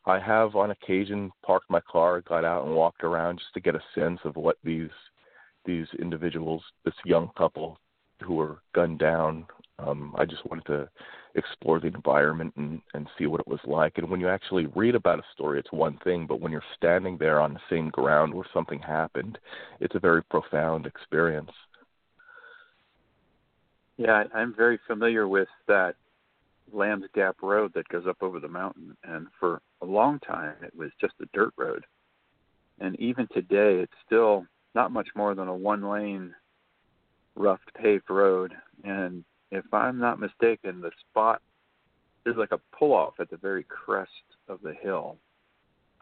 I 0.07 0.19
have 0.19 0.55
on 0.55 0.71
occasion 0.71 1.31
parked 1.45 1.71
my 1.71 1.81
car, 1.81 2.21
got 2.23 2.45
out 2.45 2.67
and 2.67 2.75
walked 2.75 3.05
around 3.05 3.39
just 3.39 3.55
to 3.55 3.61
get 3.61 3.75
a 3.75 3.83
sense 3.95 4.21
of 4.25 4.37
what 4.37 4.57
these 4.65 4.91
these 5.65 5.87
individuals, 5.99 6.63
this 6.85 6.95
young 7.05 7.31
couple 7.37 7.79
who 8.23 8.35
were 8.35 8.59
gunned 8.75 8.99
down. 8.99 9.47
Um, 9.79 10.15
I 10.17 10.25
just 10.25 10.45
wanted 10.47 10.67
to 10.67 10.89
explore 11.35 11.81
the 11.81 11.89
environment 11.89 12.53
and, 12.57 12.81
and 12.95 13.09
see 13.19 13.27
what 13.27 13.41
it 13.41 13.49
was 13.49 13.61
like. 13.65 13.99
And 13.99 14.09
when 14.09 14.21
you 14.21 14.29
actually 14.29 14.67
read 14.75 14.95
about 14.95 15.19
a 15.19 15.25
story, 15.33 15.59
it's 15.59 15.73
one 15.73 15.99
thing, 16.05 16.27
but 16.27 16.41
when 16.41 16.53
you're 16.53 16.63
standing 16.77 17.17
there 17.19 17.41
on 17.41 17.55
the 17.55 17.61
same 17.69 17.91
ground 17.91 18.33
where 18.33 18.47
something 18.53 18.79
happened, 18.79 19.39
it's 19.81 19.95
a 19.95 20.01
very 20.01 20.23
profound 20.23 20.87
experience. 20.87 21.51
Yeah, 23.97 24.25
I'm 24.35 24.55
very 24.55 24.79
familiar 24.87 25.29
with 25.29 25.49
that 25.69 25.95
Lambs 26.73 27.07
Gap 27.15 27.37
Road 27.43 27.73
that 27.75 27.89
goes 27.89 28.07
up 28.09 28.17
over 28.21 28.41
the 28.41 28.49
mountain, 28.49 28.97
and 29.05 29.29
for 29.39 29.61
a 29.83 29.87
long 29.87 30.19
time 30.21 30.55
it 30.63 30.75
was 30.75 30.91
just 31.01 31.15
a 31.21 31.27
dirt 31.33 31.53
road. 31.57 31.85
And 32.81 32.99
even 32.99 33.29
today, 33.33 33.77
it's 33.77 33.93
still 34.05 34.47
not 34.75 34.91
much 34.91 35.09
more 35.15 35.35
than 35.35 35.49
a 35.49 35.55
one 35.55 35.89
lane 35.89 36.35
roughed 37.37 37.73
paved 37.75 38.11
road. 38.11 38.53
And 38.83 39.25
if 39.51 39.65
I'm 39.73 39.99
not 39.99 40.21
mistaken, 40.21 40.81
the 40.81 40.91
spot 41.11 41.41
is 42.27 42.37
like 42.37 42.53
a 42.53 42.61
pull 42.77 42.93
off 42.93 43.15
at 43.21 43.31
the 43.31 43.37
very 43.37 43.65
crest 43.65 44.11
of 44.49 44.61
the 44.63 44.75
hill. 44.75 45.17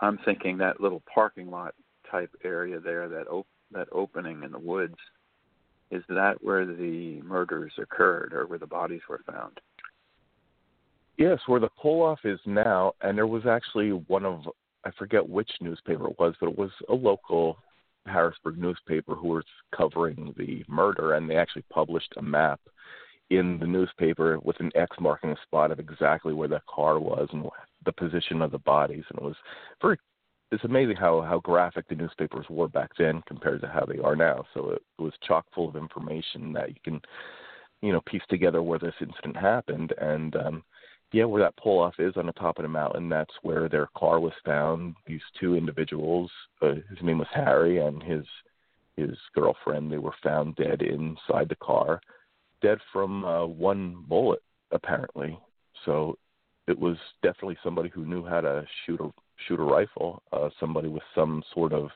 I'm 0.01 0.19
thinking 0.25 0.59
that 0.59 0.81
little 0.81 1.03
parking 1.13 1.51
lot 1.51 1.75
type 2.11 2.31
area 2.45 2.81
there, 2.81 3.09
that 3.09 3.29
op- 3.29 3.47
that 3.73 3.89
opening 3.93 4.43
in 4.43 4.53
the 4.53 4.59
woods, 4.59 4.97
is 5.91 6.03
that 6.09 6.43
where 6.43 6.67
the 6.67 7.21
murders 7.23 7.73
occurred 7.79 8.33
or 8.33 8.47
where 8.47 8.59
the 8.59 8.67
bodies 8.67 9.01
were 9.09 9.21
found? 9.27 9.61
Yes, 11.19 11.39
where 11.47 11.61
the 11.61 11.69
pull 11.81 12.03
off 12.03 12.21
is 12.25 12.41
now, 12.47 12.93
and 13.03 13.17
there 13.17 13.27
was 13.27 13.47
actually 13.47 13.91
one 13.91 14.25
of 14.25 14.43
I 14.85 14.91
forget 14.99 15.29
which 15.29 15.51
newspaper 15.61 16.09
it 16.09 16.19
was, 16.19 16.35
but 16.41 16.49
it 16.49 16.59
was 16.59 16.71
a 16.89 16.95
local 16.95 17.59
Harrisburg 18.07 18.59
newspaper 18.59 19.15
who 19.15 19.29
was 19.29 19.45
covering 19.77 20.35
the 20.37 20.65
murder, 20.67 21.15
and 21.15 21.31
they 21.31 21.37
actually 21.37 21.65
published 21.71 22.13
a 22.17 22.23
map 22.23 22.61
in 23.39 23.59
the 23.59 23.67
newspaper 23.67 24.39
with 24.41 24.59
an 24.61 24.71
X 24.75 24.97
marking 25.01 25.31
the 25.31 25.37
spot 25.43 25.71
of 25.71 25.79
exactly 25.79 26.33
where 26.33 26.49
the 26.49 26.63
car 26.69 26.99
was 26.99 27.29
and 27.33 27.45
the 27.85 27.93
position 27.93 28.43
of 28.43 28.51
the 28.51 28.59
bodies, 28.59 29.05
and 29.11 29.19
it 29.19 29.25
was 29.25 29.37
very. 29.81 29.99
It's 30.51 30.65
amazing 30.65 30.97
how 30.97 31.23
how 31.23 31.41
graphic 31.41 31.89
the 31.89 31.95
newspapers 31.95 32.45
were 32.51 32.69
back 32.69 32.91
then 32.99 33.23
compared 33.27 33.63
to 33.63 33.69
how 33.69 33.87
they 33.87 33.99
are 33.99 34.15
now. 34.15 34.45
So 34.53 34.71
it, 34.71 34.83
it 34.99 35.03
was 35.03 35.15
chock 35.27 35.47
full 35.55 35.69
of 35.69 35.77
information 35.77 36.53
that 36.53 36.69
you 36.69 36.77
can, 36.85 37.01
you 37.81 37.91
know, 37.93 38.03
piece 38.03 38.23
together 38.29 38.63
where 38.63 38.79
this 38.79 38.95
incident 39.01 39.37
happened, 39.37 39.95
and 39.99 40.37
um, 40.37 40.63
yeah, 41.13 41.25
where 41.25 41.43
that 41.43 41.57
pull 41.57 41.79
off 41.79 41.95
is 41.99 42.17
on 42.17 42.27
the 42.27 42.33
top 42.33 42.59
of 42.59 42.65
the 42.65 42.69
mountain, 42.69 43.09
that's 43.09 43.35
where 43.43 43.69
their 43.69 43.89
car 43.97 44.21
was 44.21 44.33
found. 44.45 44.95
These 45.07 45.23
two 45.41 45.55
individuals, 45.55 46.31
uh, 46.61 46.75
his 46.91 47.03
name 47.03 47.19
was 47.19 47.29
Harry 47.33 47.79
and 47.79 48.03
his 48.03 48.25
his 48.97 49.17
girlfriend, 49.35 49.91
they 49.91 49.97
were 49.97 50.15
found 50.23 50.55
dead 50.57 50.83
inside 50.83 51.49
the 51.49 51.57
car 51.57 51.99
dead 52.63 52.79
from 52.93 53.25
uh, 53.25 53.47
one 53.47 54.05
bullet, 54.09 54.43
apparently. 54.71 55.39
So 55.85 56.17
it 56.69 56.79
was 56.79 56.97
definitely 57.23 57.59
somebody 57.63 57.89
who 57.89 58.05
knew 58.05 58.25
how 58.25 58.41
to 58.41 58.65
shoot 58.87 59.01
a 59.01 59.11
shoot 59.49 59.59
a 59.61 59.65
rifle. 59.65 60.23
Uh, 60.33 60.49
somebody 60.61 60.89
with 60.89 61.03
some 61.15 61.43
sort 61.53 61.73
of 61.73 61.89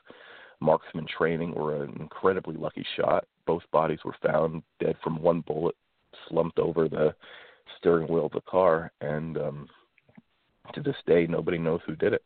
marksman 0.61 1.07
training 1.07 1.53
or 1.53 1.83
an 1.83 1.97
incredibly 2.01 2.57
lucky 2.57 2.85
shot. 2.97 3.25
Both 3.47 3.63
bodies 3.73 4.01
were 4.05 4.17
found 4.23 4.63
dead 4.81 4.97
from 5.03 5.23
one 5.23 5.43
bullet, 5.47 5.77
slumped 6.29 6.59
over 6.59 6.89
the 6.89 7.15
steering 7.79 8.09
wheel 8.09 8.27
of 8.27 8.33
the 8.33 8.41
car, 8.43 8.91
and 9.01 9.37
um, 9.37 9.69
to 10.75 10.83
this 10.83 10.97
day, 11.07 11.27
nobody 11.27 11.59
knows 11.59 11.81
who 11.87 11.95
did 11.95 12.13
it. 12.13 12.23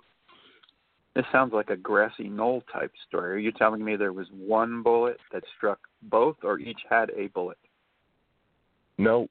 This 1.14 1.24
sounds 1.32 1.52
like 1.52 1.70
a 1.70 1.76
grassy 1.76 2.28
knoll 2.28 2.62
type 2.72 2.92
story. 3.08 3.32
Are 3.32 3.38
you 3.38 3.52
telling 3.52 3.84
me 3.84 3.96
there 3.96 4.12
was 4.12 4.28
one 4.32 4.82
bullet 4.82 5.18
that 5.32 5.42
struck 5.56 5.80
both, 6.02 6.36
or 6.44 6.58
each 6.58 6.80
had 6.88 7.10
a 7.10 7.26
bullet? 7.28 7.58
No, 9.00 9.28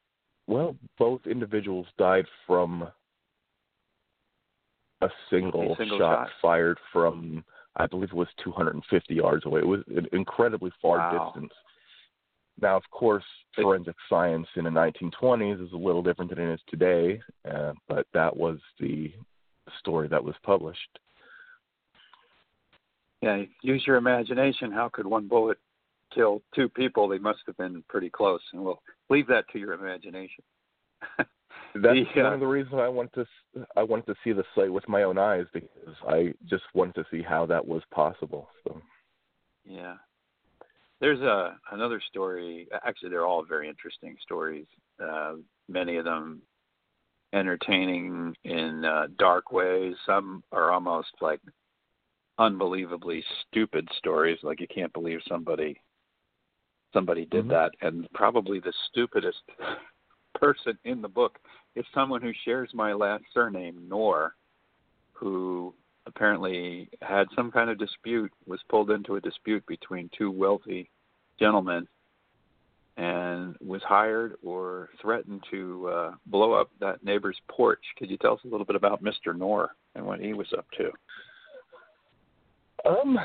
well, 0.47 0.75
both 0.97 1.21
individuals 1.27 1.85
died 1.99 2.25
from 2.47 2.87
a 5.01 5.07
single, 5.29 5.73
a 5.73 5.77
single 5.77 5.99
shot, 5.99 6.25
shot, 6.25 6.29
fired 6.41 6.79
from, 6.91 7.45
I 7.75 7.85
believe 7.85 8.09
it 8.09 8.15
was 8.15 8.27
250 8.43 9.13
yards 9.13 9.45
away. 9.45 9.59
It 9.59 9.67
was 9.67 9.81
an 9.95 10.07
incredibly 10.11 10.71
far 10.81 10.97
wow. 10.97 11.31
distance. 11.31 11.53
Now, 12.59 12.77
of 12.77 12.83
course, 12.89 13.23
forensic 13.55 13.95
science 14.09 14.47
in 14.55 14.63
the 14.63 14.71
1920s 14.71 15.63
is 15.63 15.71
a 15.71 15.77
little 15.77 16.01
different 16.01 16.31
than 16.31 16.49
it 16.49 16.51
is 16.51 16.59
today, 16.67 17.21
uh, 17.49 17.73
but 17.87 18.07
that 18.15 18.35
was 18.35 18.57
the 18.79 19.13
story 19.77 20.07
that 20.07 20.23
was 20.23 20.35
published. 20.41 20.99
Yeah, 23.21 23.43
use 23.61 23.83
your 23.85 23.97
imagination. 23.97 24.71
How 24.71 24.89
could 24.91 25.05
one 25.05 25.27
bullet 25.27 25.59
kill 26.13 26.41
two 26.55 26.69
people? 26.69 27.07
They 27.07 27.17
must 27.17 27.39
have 27.47 27.57
been 27.57 27.83
pretty 27.89 28.09
close. 28.09 28.41
And 28.53 28.63
we'll 28.63 28.81
leave 29.09 29.27
that 29.27 29.45
to 29.51 29.59
your 29.59 29.73
imagination. 29.73 30.43
That's 31.75 31.95
the, 32.15 32.21
uh, 32.21 32.23
one 32.23 32.33
of 32.33 32.39
the 32.39 32.47
reasons 32.47 32.75
I 32.75 32.87
wanted 32.87 33.13
to 33.13 33.25
I 33.77 33.83
wanted 33.83 34.07
to 34.07 34.15
see 34.23 34.31
the 34.31 34.43
site 34.55 34.71
with 34.71 34.87
my 34.87 35.03
own 35.03 35.17
eyes 35.17 35.45
because 35.53 35.69
I 36.07 36.33
just 36.49 36.63
wanted 36.73 36.95
to 36.95 37.05
see 37.11 37.21
how 37.21 37.45
that 37.45 37.65
was 37.65 37.83
possible. 37.91 38.49
So. 38.63 38.81
Yeah, 39.65 39.95
there's 40.99 41.21
a 41.21 41.57
another 41.71 42.01
story. 42.09 42.67
Actually, 42.85 43.09
they're 43.09 43.25
all 43.25 43.45
very 43.45 43.69
interesting 43.69 44.17
stories. 44.21 44.65
Uh, 45.03 45.35
many 45.67 45.97
of 45.97 46.05
them 46.05 46.41
entertaining 47.33 48.35
in 48.43 48.83
uh, 48.83 49.07
dark 49.17 49.51
ways. 49.51 49.93
Some 50.05 50.43
are 50.51 50.71
almost 50.71 51.09
like 51.21 51.39
unbelievably 52.39 53.23
stupid 53.47 53.87
stories, 53.97 54.39
like 54.41 54.59
you 54.59 54.67
can't 54.73 54.93
believe 54.93 55.19
somebody 55.27 55.79
somebody 56.93 57.25
did 57.25 57.45
Mhm. 57.45 57.49
that, 57.49 57.75
and 57.81 58.11
probably 58.13 58.59
the 58.59 58.73
stupidest 58.87 59.43
person 60.35 60.77
in 60.83 61.01
the 61.01 61.07
book 61.07 61.39
is 61.75 61.85
someone 61.93 62.21
who 62.21 62.33
shares 62.33 62.73
my 62.73 62.93
last 62.93 63.23
surname, 63.33 63.87
Knorr, 63.87 64.35
who 65.13 65.73
apparently 66.05 66.89
had 67.01 67.27
some 67.35 67.51
kind 67.51 67.69
of 67.69 67.77
dispute, 67.77 68.31
was 68.45 68.61
pulled 68.63 68.91
into 68.91 69.15
a 69.15 69.21
dispute 69.21 69.65
between 69.65 70.09
two 70.09 70.31
wealthy 70.31 70.89
gentlemen, 71.37 71.87
and 72.97 73.55
was 73.61 73.81
hired 73.83 74.35
or 74.43 74.89
threatened 75.01 75.41
to 75.49 75.87
uh, 75.87 76.15
blow 76.25 76.51
up 76.51 76.69
that 76.79 77.03
neighbor's 77.03 77.39
porch. 77.47 77.83
Could 77.97 78.09
you 78.09 78.17
tell 78.17 78.33
us 78.33 78.43
a 78.43 78.47
little 78.47 78.65
bit 78.65 78.75
about 78.75 79.01
Mr. 79.01 79.35
Knorr 79.35 79.73
and 79.95 80.05
what 80.05 80.19
he 80.19 80.33
was 80.33 80.51
up 80.57 80.65
to? 80.77 80.91
Um, 82.85 83.17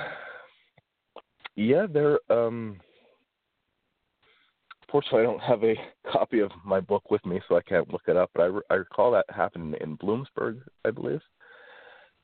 yeah, 1.57 1.87
there. 1.87 2.21
Um, 2.31 2.81
fortunately, 4.95 5.23
I 5.23 5.25
don't 5.25 5.41
have 5.41 5.65
a 5.65 5.75
copy 6.13 6.39
of 6.39 6.53
my 6.65 6.79
book 6.79 7.11
with 7.11 7.27
me, 7.27 7.41
so 7.49 7.57
I 7.57 7.63
can't 7.63 7.93
look 7.93 8.03
it 8.07 8.17
up. 8.17 8.31
But 8.33 8.43
I, 8.43 8.47
re- 8.47 8.63
I 8.71 8.75
recall 8.75 9.11
that 9.11 9.27
happened 9.29 9.75
in 9.81 9.97
Bloomsburg, 9.97 10.61
I 10.85 10.93
believe. 10.93 11.21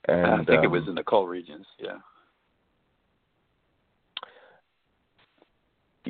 And 0.07 0.27
I 0.27 0.37
think 0.45 0.63
it 0.63 0.67
um, 0.67 0.73
was 0.73 0.85
in 0.87 0.95
the 0.95 1.03
coal 1.03 1.27
regions. 1.27 1.67
Yeah. 1.81 1.99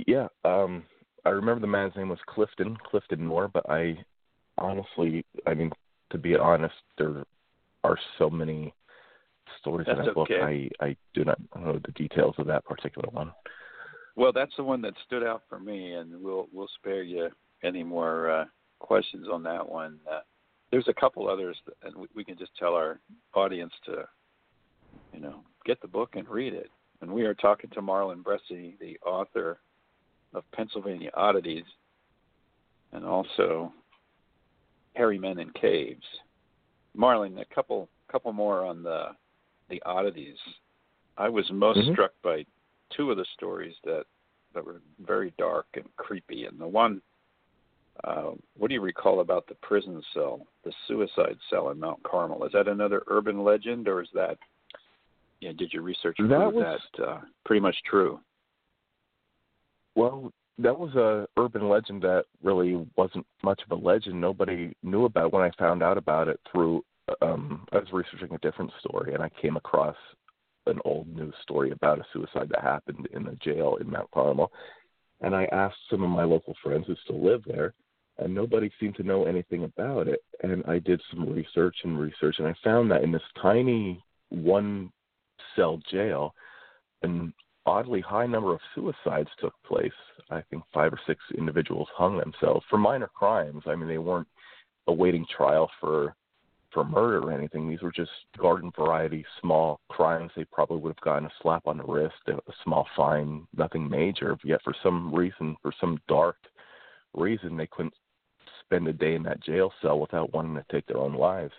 Yeah, 0.07 0.29
um, 0.45 0.85
I 1.25 1.31
remember 1.31 1.61
the 1.61 1.67
man's 1.67 1.97
name 1.97 2.11
was 2.11 2.19
Clifton, 2.27 2.77
Clifton 2.91 3.27
Moore, 3.27 3.49
but 3.49 3.69
I 3.69 3.97
honestly, 4.59 5.25
I 5.47 5.55
mean, 5.55 5.73
to 6.11 6.19
be 6.19 6.37
honest, 6.37 6.75
there 6.99 7.25
are 7.85 7.99
so 8.19 8.31
many 8.31 8.73
stories 9.61 9.89
in 9.89 9.97
That's 9.97 10.09
that 10.09 10.15
book. 10.15 10.29
I 10.31 10.69
I 10.81 10.97
do 11.13 11.25
not 11.25 11.41
know 11.57 11.81
the 11.85 11.93
details 11.93 12.37
of 12.39 12.47
that 12.47 12.65
particular 12.67 13.09
one. 13.11 13.33
Well, 14.17 14.33
that's 14.33 14.55
the 14.57 14.65
one 14.65 14.83
that 14.83 14.95
stood 15.07 15.23
out 15.23 15.43
for 15.49 15.59
me, 15.59 15.95
and 15.95 16.23
we'll 16.23 16.49
we'll 16.53 16.69
spare 16.77 17.03
you 17.03 17.29
any 17.63 17.83
more 17.83 18.31
uh, 18.31 18.45
questions 18.79 19.27
on 19.33 19.43
that 19.45 19.67
one. 19.67 19.99
Uh, 20.11 20.21
there's 20.71 20.89
a 20.89 20.95
couple 20.95 21.29
others, 21.29 21.57
that, 21.67 21.75
and 21.83 21.97
we, 21.97 22.07
we 22.15 22.25
can 22.25 22.39
just 22.39 22.53
tell 22.59 22.75
our 22.75 23.01
audience 23.35 23.73
to, 23.87 24.05
you 25.13 25.21
know, 25.21 25.43
get 25.67 25.81
the 25.83 25.89
book 25.89 26.11
and 26.15 26.29
read 26.29 26.55
it. 26.55 26.71
And 27.01 27.11
we 27.11 27.25
are 27.25 27.35
talking 27.35 27.71
to 27.71 27.83
Marlin 27.83 28.23
Bressi, 28.23 28.79
the 28.79 28.99
author 29.05 29.59
of 30.35 30.45
Pennsylvania 30.53 31.11
Oddities, 31.15 31.65
and 32.93 33.05
also 33.05 33.73
Hairy 34.95 35.19
Men 35.19 35.39
in 35.39 35.51
Caves. 35.53 36.05
Marlin, 36.95 37.39
a 37.39 37.55
couple 37.55 37.89
couple 38.11 38.33
more 38.33 38.65
on 38.65 38.83
the 38.83 39.09
the 39.69 39.81
oddities. 39.87 40.37
I 41.17 41.29
was 41.29 41.49
most 41.53 41.79
Mhm. 41.79 41.93
struck 41.93 42.13
by 42.23 42.45
two 42.97 43.11
of 43.11 43.17
the 43.17 43.27
stories 43.35 43.75
that 43.85 44.05
that 44.55 44.65
were 44.65 44.81
very 45.07 45.33
dark 45.39 45.67
and 45.75 45.85
creepy. 45.97 46.45
And 46.47 46.59
the 46.59 46.67
one, 46.67 47.01
uh, 48.03 48.33
what 48.57 48.69
do 48.69 48.75
you 48.75 48.81
recall 48.81 49.21
about 49.21 49.47
the 49.47 49.55
prison 49.57 50.03
cell, 50.13 50.47
the 50.65 50.73
suicide 50.89 51.37
cell 51.49 51.71
in 51.71 51.79
Mount 51.79 52.03
Carmel? 52.03 52.45
Is 52.45 52.53
that 52.53 52.67
another 52.67 53.03
urban 53.07 53.45
legend, 53.45 53.87
or 53.87 54.03
is 54.03 54.09
that? 54.15 54.39
Yeah, 55.41 55.53
did 55.57 55.73
your 55.73 55.83
research 55.83 56.17
prove 56.17 56.31
That 56.31 56.53
was- 56.53 56.79
that 56.97 57.05
uh, 57.05 57.21
pretty 57.45 57.61
much 57.61 57.77
true? 57.85 58.21
Well, 59.95 60.33
that 60.59 60.79
was 60.79 60.95
a 60.95 61.27
urban 61.37 61.69
legend 61.69 62.03
that 62.03 62.27
really 62.43 62.87
wasn't 62.97 63.27
much 63.43 63.61
of 63.63 63.71
a 63.71 63.83
legend. 63.83 64.21
Nobody 64.21 64.75
knew 64.83 65.05
about 65.05 65.27
it 65.27 65.33
when 65.33 65.43
I 65.43 65.51
found 65.59 65.83
out 65.83 65.97
about 65.97 66.29
it 66.29 66.41
through. 66.51 66.85
Um, 67.23 67.67
I 67.73 67.79
was 67.79 67.93
researching 67.93 68.35
a 68.35 68.39
different 68.39 68.71
story, 68.79 69.15
and 69.15 69.23
I 69.23 69.31
came 69.31 69.57
across 69.57 69.97
an 70.71 70.81
old 70.85 71.09
news 71.09 71.35
story 71.43 71.71
about 71.71 71.99
a 71.99 72.07
suicide 72.13 72.49
that 72.51 72.63
happened 72.63 73.09
in 73.13 73.27
a 73.27 73.37
jail 73.37 73.77
in 73.81 73.91
Mount 73.91 74.11
Carmel. 74.13 74.51
And 75.21 75.35
I 75.35 75.45
asked 75.47 75.77
some 75.91 76.03
of 76.03 76.11
my 76.11 76.25
local 76.25 76.55
friends 76.63 76.87
who 76.87 76.97
still 77.05 77.23
live 77.23 77.43
there, 77.47 77.75
and 78.19 78.35
nobody 78.35 78.71
seemed 78.81 78.97
to 78.97 79.03
know 79.03 79.25
anything 79.25 79.65
about 79.65 80.09
it. 80.09 80.23
And 80.43 80.65
I 80.67 80.79
did 80.79 81.01
some 81.11 81.29
research 81.29 81.77
and 81.85 81.99
research, 81.99 82.37
and 82.39 82.49
I 82.49 82.55
found 82.65 82.91
that 82.91 83.03
in 83.03 83.13
this 83.13 83.23
tiny 83.41 84.03
one 84.31 84.91
cell 85.57 85.81
jail, 85.91 86.35
an 87.03 87.35
oddly 87.67 88.01
high 88.01 88.27
number 88.27 88.55
of 88.55 88.61
suicides 88.75 89.29
took 89.39 89.55
place. 89.67 89.93
I 90.31 90.43
think 90.49 90.63
five 90.73 90.93
or 90.93 91.01
six 91.07 91.21
individuals 91.37 91.89
hung 91.95 92.17
themselves 92.17 92.65
for 92.71 92.79
minor 92.79 93.09
crimes. 93.09 93.63
I 93.67 93.75
mean, 93.75 93.89
they 93.89 93.99
weren't 93.99 94.29
awaiting 94.87 95.27
trial 95.37 95.71
for 95.81 96.15
for 96.73 96.85
murder 96.85 97.21
or 97.21 97.33
anything. 97.33 97.69
These 97.69 97.83
were 97.83 97.93
just 97.93 98.11
garden 98.39 98.71
variety 98.77 99.25
small 99.41 99.81
crimes. 99.89 100.31
They 100.37 100.45
probably 100.45 100.79
would 100.79 100.91
have 100.91 101.05
gotten 101.05 101.27
a 101.27 101.33
slap 101.43 101.67
on 101.67 101.79
the 101.79 101.85
wrist, 101.85 102.15
a, 102.29 102.35
small 102.65 102.87
fine, 102.97 103.47
nothing 103.57 103.89
major. 103.89 104.37
Yet 104.45 104.61
for 104.63 104.75
some 104.83 105.15
reason, 105.15 105.57
for 105.63 105.73
some 105.81 105.99
dark 106.09 106.37
reason, 107.15 107.57
they 107.57 107.67
couldn't 107.67 107.95
spend 108.65 108.87
a 108.89 108.93
day 108.93 109.15
in 109.15 109.23
that 109.25 109.43
jail 109.43 109.73
cell 109.83 109.99
without 109.99 110.33
wanting 110.33 110.55
to 110.55 110.65
take 110.71 110.87
their 110.87 110.99
own 110.99 111.15
lives. 111.15 111.53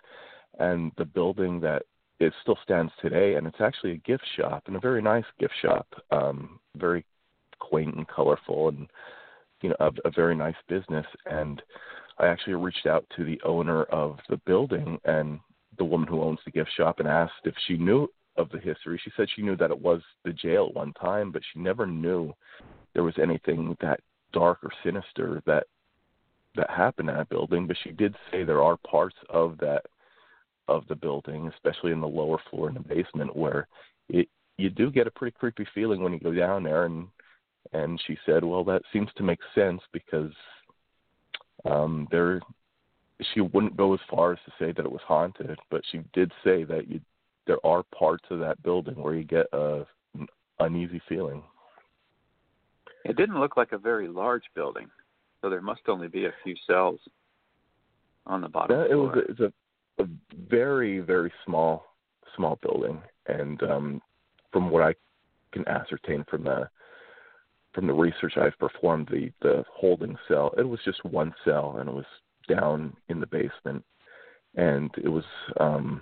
And 0.59 0.91
the 0.97 1.05
building 1.05 1.59
that 1.61 1.83
it 2.19 2.33
still 2.41 2.57
stands 2.63 2.91
today, 3.01 3.35
and 3.35 3.47
it's 3.47 3.61
actually 3.61 3.93
a 3.93 3.97
gift 3.97 4.25
shop 4.37 4.63
and 4.67 4.75
a 4.75 4.79
very 4.79 5.01
nice 5.01 5.25
gift 5.39 5.53
shop, 5.61 5.87
um, 6.11 6.59
very 6.77 7.03
quaint 7.59 7.95
and 7.95 8.07
colorful, 8.07 8.69
and 8.69 8.87
you 9.61 9.69
know 9.69 9.75
a, 9.79 9.91
a 10.05 10.11
very 10.11 10.35
nice 10.35 10.55
business. 10.67 11.05
And 11.25 11.61
I 12.17 12.27
actually 12.27 12.55
reached 12.55 12.85
out 12.85 13.05
to 13.15 13.23
the 13.23 13.41
owner 13.43 13.83
of 13.83 14.17
the 14.29 14.37
building 14.37 14.99
and 15.05 15.39
the 15.77 15.85
woman 15.85 16.07
who 16.07 16.21
owns 16.21 16.39
the 16.45 16.51
gift 16.51 16.69
shop 16.75 16.99
and 16.99 17.07
asked 17.07 17.45
if 17.45 17.55
she 17.67 17.77
knew 17.77 18.07
of 18.37 18.49
the 18.49 18.59
history. 18.59 18.99
She 19.03 19.11
said 19.15 19.27
she 19.35 19.41
knew 19.41 19.55
that 19.57 19.71
it 19.71 19.79
was 19.79 20.01
the 20.23 20.33
jail 20.33 20.71
one 20.73 20.93
time, 20.93 21.31
but 21.31 21.41
she 21.51 21.59
never 21.59 21.85
knew 21.85 22.33
there 22.93 23.03
was 23.03 23.17
anything 23.21 23.75
that 23.81 23.99
dark 24.33 24.59
or 24.63 24.71
sinister 24.83 25.41
that 25.45 25.65
that 26.55 26.69
happened 26.69 27.09
in 27.09 27.15
that 27.15 27.29
building. 27.29 27.67
But 27.67 27.77
she 27.83 27.91
did 27.91 28.15
say 28.29 28.43
there 28.43 28.63
are 28.63 28.77
parts 28.77 29.15
of 29.29 29.57
that 29.59 29.85
of 30.67 30.87
the 30.87 30.95
building, 30.95 31.47
especially 31.47 31.91
in 31.91 32.01
the 32.01 32.07
lower 32.07 32.37
floor 32.49 32.69
in 32.69 32.75
the 32.75 32.81
basement, 32.81 33.35
where 33.35 33.67
it 34.09 34.27
you 34.57 34.69
do 34.69 34.91
get 34.91 35.07
a 35.07 35.11
pretty 35.11 35.35
creepy 35.37 35.65
feeling 35.73 36.03
when 36.03 36.13
you 36.13 36.19
go 36.19 36.33
down 36.33 36.63
there 36.63 36.85
and 36.85 37.07
and 37.73 38.01
she 38.05 38.17
said, 38.25 38.43
Well 38.43 38.63
that 38.65 38.83
seems 38.91 39.09
to 39.15 39.23
make 39.23 39.39
sense 39.55 39.81
because 39.93 40.31
um 41.65 42.07
there 42.11 42.41
she 43.33 43.41
wouldn't 43.41 43.77
go 43.77 43.93
as 43.93 43.99
far 44.09 44.33
as 44.33 44.39
to 44.45 44.51
say 44.59 44.71
that 44.71 44.85
it 44.85 44.91
was 44.91 45.01
haunted, 45.05 45.59
but 45.69 45.81
she 45.91 46.01
did 46.13 46.31
say 46.43 46.63
that 46.63 46.89
you 46.89 46.99
there 47.47 47.63
are 47.65 47.83
parts 47.83 48.23
of 48.29 48.39
that 48.39 48.61
building 48.63 48.95
where 48.95 49.15
you 49.15 49.23
get 49.23 49.47
a 49.53 49.85
an 50.15 50.27
uneasy 50.59 51.01
feeling. 51.09 51.43
It 53.03 53.17
didn't 53.17 53.39
look 53.39 53.57
like 53.57 53.71
a 53.71 53.77
very 53.77 54.07
large 54.07 54.43
building, 54.53 54.87
so 55.41 55.49
there 55.49 55.61
must 55.61 55.81
only 55.87 56.07
be 56.07 56.25
a 56.25 56.33
few 56.43 56.55
cells 56.67 56.99
on 58.27 58.41
the 58.41 58.47
bottom 58.47 58.77
That, 58.77 58.91
it 58.91 58.95
was 58.95 59.15
a, 59.15 59.31
it's 59.31 59.39
a, 59.39 60.03
a 60.03 60.07
very 60.49 60.99
very 60.99 61.31
small 61.45 61.85
small 62.35 62.59
building, 62.61 63.01
and 63.27 63.61
um, 63.63 64.01
from 64.51 64.69
what 64.69 64.83
I 64.83 64.93
can 65.51 65.67
ascertain 65.67 66.23
from 66.29 66.43
the 66.43 66.69
from 67.73 67.87
the 67.87 67.93
research 67.93 68.33
I've 68.37 68.57
performed, 68.59 69.07
the 69.09 69.31
the 69.41 69.63
holding 69.73 70.17
cell 70.27 70.53
it 70.57 70.63
was 70.63 70.79
just 70.85 71.03
one 71.05 71.33
cell, 71.45 71.77
and 71.79 71.89
it 71.89 71.93
was 71.93 72.05
down 72.47 72.95
in 73.09 73.19
the 73.19 73.27
basement, 73.27 73.83
and 74.55 74.91
it 74.97 75.09
was 75.09 75.25
um, 75.59 76.01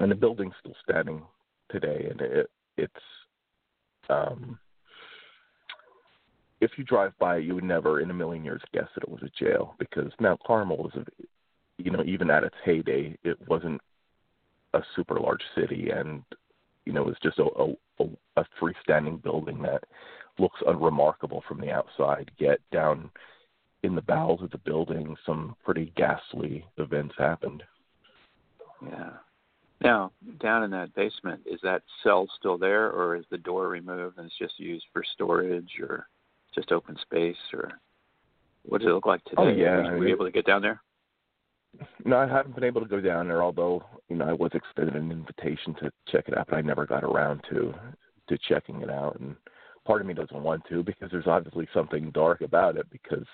and 0.00 0.10
the 0.10 0.16
building's 0.16 0.54
still 0.60 0.76
standing 0.82 1.22
today, 1.70 2.08
and 2.10 2.20
it 2.20 2.50
it's 2.76 2.92
um, 4.08 4.58
if 6.60 6.72
you 6.76 6.84
drive 6.84 7.12
by, 7.18 7.36
you 7.36 7.54
would 7.54 7.64
never 7.64 8.00
in 8.00 8.10
a 8.10 8.14
million 8.14 8.44
years 8.44 8.62
guess 8.72 8.88
that 8.94 9.04
it 9.04 9.10
was 9.10 9.22
a 9.22 9.44
jail 9.44 9.74
because 9.78 10.10
Mount 10.20 10.40
Carmel 10.44 10.78
was 10.78 10.92
a 10.94 11.04
you 11.78 11.90
know, 11.90 12.02
even 12.04 12.30
at 12.30 12.44
its 12.44 12.56
heyday, 12.64 13.16
it 13.22 13.36
wasn't 13.48 13.80
a 14.74 14.80
super 14.94 15.20
large 15.20 15.42
city, 15.54 15.90
and 15.90 16.22
you 16.84 16.92
know, 16.92 17.02
it 17.02 17.06
was 17.06 17.16
just 17.22 17.38
a, 17.38 17.74
a, 18.02 18.40
a 18.40 18.44
freestanding 18.60 19.22
building 19.22 19.60
that 19.62 19.84
looks 20.38 20.60
unremarkable 20.66 21.42
from 21.48 21.60
the 21.60 21.70
outside. 21.70 22.30
Yet 22.38 22.60
down 22.72 23.10
in 23.82 23.94
the 23.94 24.02
bowels 24.02 24.42
of 24.42 24.50
the 24.50 24.58
building, 24.58 25.16
some 25.24 25.56
pretty 25.64 25.92
ghastly 25.96 26.64
events 26.76 27.14
happened. 27.18 27.62
Yeah. 28.82 29.10
Now, 29.82 30.12
down 30.40 30.64
in 30.64 30.70
that 30.70 30.94
basement, 30.94 31.42
is 31.44 31.60
that 31.62 31.82
cell 32.02 32.26
still 32.38 32.56
there, 32.56 32.90
or 32.90 33.14
is 33.14 33.24
the 33.30 33.38
door 33.38 33.68
removed 33.68 34.16
and 34.18 34.26
it's 34.26 34.38
just 34.38 34.58
used 34.58 34.86
for 34.92 35.04
storage, 35.14 35.70
or 35.80 36.06
just 36.54 36.72
open 36.72 36.96
space, 37.02 37.36
or 37.52 37.72
what 38.64 38.80
does 38.80 38.88
it 38.88 38.92
look 38.92 39.06
like 39.06 39.20
oh, 39.36 39.44
today? 39.44 39.62
Oh, 39.62 39.82
yeah, 39.82 39.90
were 39.92 40.06
you 40.06 40.14
able 40.14 40.24
to 40.24 40.32
get 40.32 40.46
down 40.46 40.62
there? 40.62 40.80
No, 42.04 42.16
I 42.16 42.26
haven't 42.26 42.54
been 42.54 42.64
able 42.64 42.80
to 42.80 42.88
go 42.88 43.00
down 43.00 43.28
there, 43.28 43.42
although 43.42 43.84
you 44.08 44.16
know 44.16 44.26
I 44.26 44.32
was 44.32 44.50
extended 44.54 44.96
an 44.96 45.12
invitation 45.12 45.74
to 45.74 45.90
check 46.08 46.24
it 46.28 46.36
out, 46.36 46.46
but 46.48 46.56
I 46.56 46.62
never 46.62 46.86
got 46.86 47.04
around 47.04 47.42
to 47.50 47.74
to 48.28 48.38
checking 48.48 48.80
it 48.80 48.90
out. 48.90 49.20
And 49.20 49.36
part 49.86 50.00
of 50.00 50.06
me 50.06 50.14
doesn't 50.14 50.42
want 50.42 50.62
to 50.68 50.82
because 50.82 51.10
there's 51.10 51.26
obviously 51.26 51.68
something 51.72 52.10
dark 52.10 52.40
about 52.40 52.76
it. 52.76 52.86
Because 52.90 53.26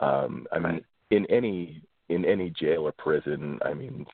um, 0.00 0.46
I 0.52 0.58
mean, 0.58 0.72
Right. 0.72 0.84
in 1.10 1.26
any 1.26 1.82
in 2.08 2.24
any 2.24 2.50
jail 2.50 2.82
or 2.82 2.92
prison, 2.92 3.58
I 3.64 3.74
mean, 3.74 4.06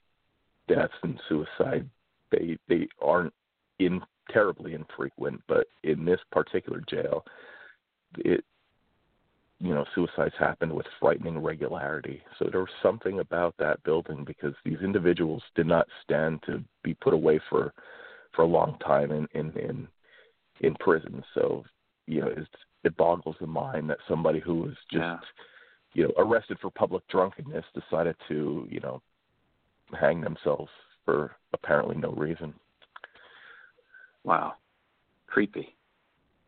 deaths 0.69 0.95
and 1.03 1.21
suicide 1.29 1.89
they 2.31 2.59
they 2.69 2.89
aren't 3.01 3.33
in 3.79 4.01
terribly 4.31 4.75
infrequent, 4.75 5.43
but 5.49 5.67
in 5.83 6.05
this 6.05 6.21
particular 6.33 6.83
jail, 6.89 7.25
it 8.19 8.45
you 9.61 9.75
know 9.75 9.85
suicides 9.95 10.35
happened 10.39 10.73
with 10.73 10.87
frightening 11.01 11.39
regularity. 11.39 12.23
So 12.39 12.49
there 12.51 12.61
was 12.61 12.69
something 12.83 13.21
about 13.21 13.55
that 13.59 13.83
building 13.85 14.25
because 14.25 14.55
these 14.65 14.81
individuals 14.83 15.43
did 15.55 15.67
not 15.67 15.87
stand 16.03 16.43
to 16.47 16.63
be 16.83 16.95
put 16.95 17.15
away 17.15 17.41
for 17.51 17.73
for 18.35 18.43
a 18.43 18.47
long 18.47 18.79
time 18.85 19.11
in 19.13 19.29
in 19.35 19.53
in, 19.59 19.89
in 20.61 20.75
prison. 20.77 21.23
So 21.35 21.65
you 22.07 22.21
know 22.21 22.29
it's, 22.29 22.49
it 22.85 22.97
boggles 22.97 23.37
the 23.41 23.47
mind 23.47 23.89
that 23.91 23.99
somebody 24.09 24.41
who 24.41 24.57
was 24.57 24.75
just 24.91 25.03
yeah. 25.03 25.19
you 25.95 26.05
know 26.05 26.13
arrested 26.19 26.59
for 26.61 26.71
public 26.71 27.07
drunkenness 27.09 27.65
decided 27.75 28.17
to 28.29 28.67
you 28.71 28.81
know 28.81 29.01
hang 29.99 30.21
themselves 30.21 30.71
for 31.05 31.33
apparently 31.53 31.97
no 31.97 32.11
reason. 32.13 32.55
Wow, 34.25 34.55
creepy. 35.27 35.75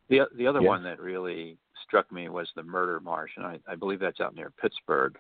The 0.09 0.23
the 0.37 0.47
other 0.47 0.61
Yeah. 0.61 0.69
one 0.69 0.83
that 0.85 1.01
really 1.01 1.59
struck 1.85 2.11
me 2.11 2.29
was 2.29 2.51
the 2.57 2.63
Murder 2.63 3.01
Marsh, 3.01 3.33
and 3.37 3.47
I, 3.47 3.61
I 3.69 3.75
believe 3.75 4.01
that's 4.01 4.21
out 4.21 4.35
near 4.35 4.51
Pittsburgh, 4.51 5.19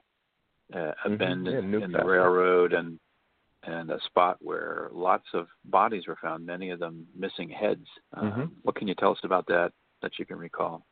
uh, 0.74 0.92
a 1.04 1.08
Mhm. 1.08 1.18
bend 1.18 1.46
Yeah, 1.46 1.58
in, 1.58 1.74
in 1.82 1.92
the 1.92 2.04
railroad, 2.04 2.72
and 2.72 2.98
and 3.66 3.90
a 3.90 4.00
spot 4.06 4.38
where 4.40 4.88
lots 4.92 5.26
of 5.34 5.48
bodies 5.64 6.06
were 6.06 6.18
found, 6.22 6.46
many 6.46 6.70
of 6.70 6.78
them 6.78 7.06
missing 7.14 7.48
heads. 7.48 7.86
Um, 8.14 8.32
Mhm. 8.32 8.50
What 8.62 8.76
can 8.76 8.88
you 8.88 8.94
tell 8.94 9.12
us 9.12 9.24
about 9.24 9.46
that 9.46 9.72
that 10.02 10.18
you 10.18 10.24
can 10.24 10.38
recall? 10.38 10.86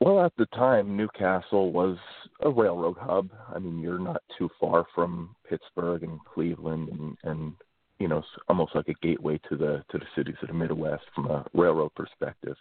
Well, 0.00 0.20
at 0.20 0.36
the 0.36 0.46
time, 0.46 0.96
Newcastle 0.96 1.72
was 1.72 1.98
a 2.40 2.50
railroad 2.50 2.98
hub. 2.98 3.30
I 3.54 3.58
mean, 3.58 3.78
you're 3.78 3.98
not 3.98 4.22
too 4.36 4.50
far 4.60 4.84
from 4.94 5.34
Pittsburgh 5.44 6.02
and 6.02 6.22
Cleveland, 6.24 6.88
and 6.90 7.16
and 7.22 7.54
you 7.98 8.08
know, 8.08 8.22
almost 8.48 8.74
like 8.74 8.88
a 8.88 8.94
gateway 8.94 9.38
to 9.48 9.56
the 9.56 9.84
to 9.90 9.98
the 9.98 10.06
cities 10.14 10.36
of 10.42 10.48
the 10.48 10.54
Midwest 10.54 11.04
from 11.14 11.30
a 11.30 11.46
railroad 11.54 11.94
perspective. 11.94 12.56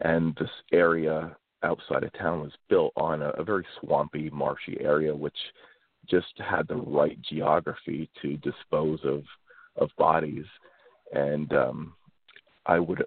And 0.00 0.34
this 0.36 0.50
area 0.72 1.36
outside 1.62 2.04
of 2.04 2.12
town 2.14 2.40
was 2.40 2.52
built 2.68 2.92
on 2.96 3.20
a, 3.20 3.30
a 3.30 3.44
very 3.44 3.66
swampy, 3.78 4.30
marshy 4.30 4.80
area, 4.80 5.14
which 5.14 5.36
just 6.10 6.32
had 6.38 6.66
the 6.68 6.76
right 6.76 7.18
geography 7.22 8.10
to 8.22 8.36
dispose 8.38 9.00
of 9.04 9.22
of 9.76 9.90
bodies. 9.96 10.46
And 11.12 11.52
um, 11.52 11.94
I 12.66 12.78
would 12.78 13.04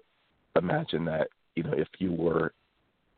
imagine 0.56 1.04
that 1.06 1.28
you 1.54 1.62
know, 1.62 1.74
if 1.74 1.88
you 1.98 2.12
were 2.12 2.52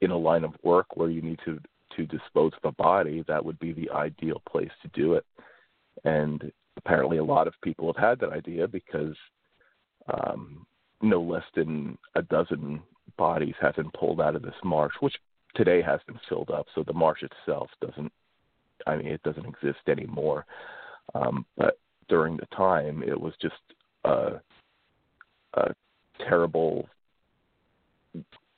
in 0.01 0.11
a 0.11 0.17
line 0.17 0.45
of 0.45 0.55
work 0.63 0.97
where 0.97 1.11
you 1.11 1.23
need 1.23 1.39
to 1.45 1.59
to 1.97 2.07
dispose 2.07 2.53
of 2.63 2.69
a 2.69 2.83
body, 2.83 3.25
that 3.27 3.45
would 3.45 3.59
be 3.59 3.73
the 3.73 3.91
ideal 3.91 4.43
place 4.49 4.71
to 4.83 4.89
do 4.89 5.15
it. 5.15 5.25
And 6.05 6.53
apparently, 6.77 7.19
a 7.19 7.25
lot 7.25 7.47
of 7.47 7.55
people 7.63 7.93
have 7.93 8.03
had 8.03 8.21
that 8.21 8.37
idea 8.37 8.69
because 8.69 9.17
um, 10.13 10.67
no 11.01 11.23
less 11.23 11.45
than 11.55 11.97
a 12.15 12.23
dozen 12.23 12.83
bodies 13.17 13.55
have 13.61 13.77
been 13.77 13.91
pulled 13.99 14.21
out 14.21 14.37
of 14.37 14.43
this 14.43 14.55
marsh, 14.63 14.95
which 15.01 15.15
today 15.55 15.81
has 15.81 16.01
been 16.07 16.21
filled 16.29 16.51
up. 16.51 16.67
So 16.75 16.83
the 16.83 16.93
marsh 16.93 17.23
itself 17.23 17.71
doesn't, 17.81 18.13
I 18.87 18.97
mean, 18.97 19.09
it 19.09 19.23
doesn't 19.23 19.47
exist 19.47 19.79
anymore. 19.89 20.47
Um, 21.15 21.47
but 21.57 21.79
during 22.09 22.37
the 22.37 22.47
time, 22.57 23.03
it 23.03 23.21
was 23.21 23.33
just 23.41 23.55
a, 24.05 24.41
a 25.55 25.75
terrible 26.29 26.89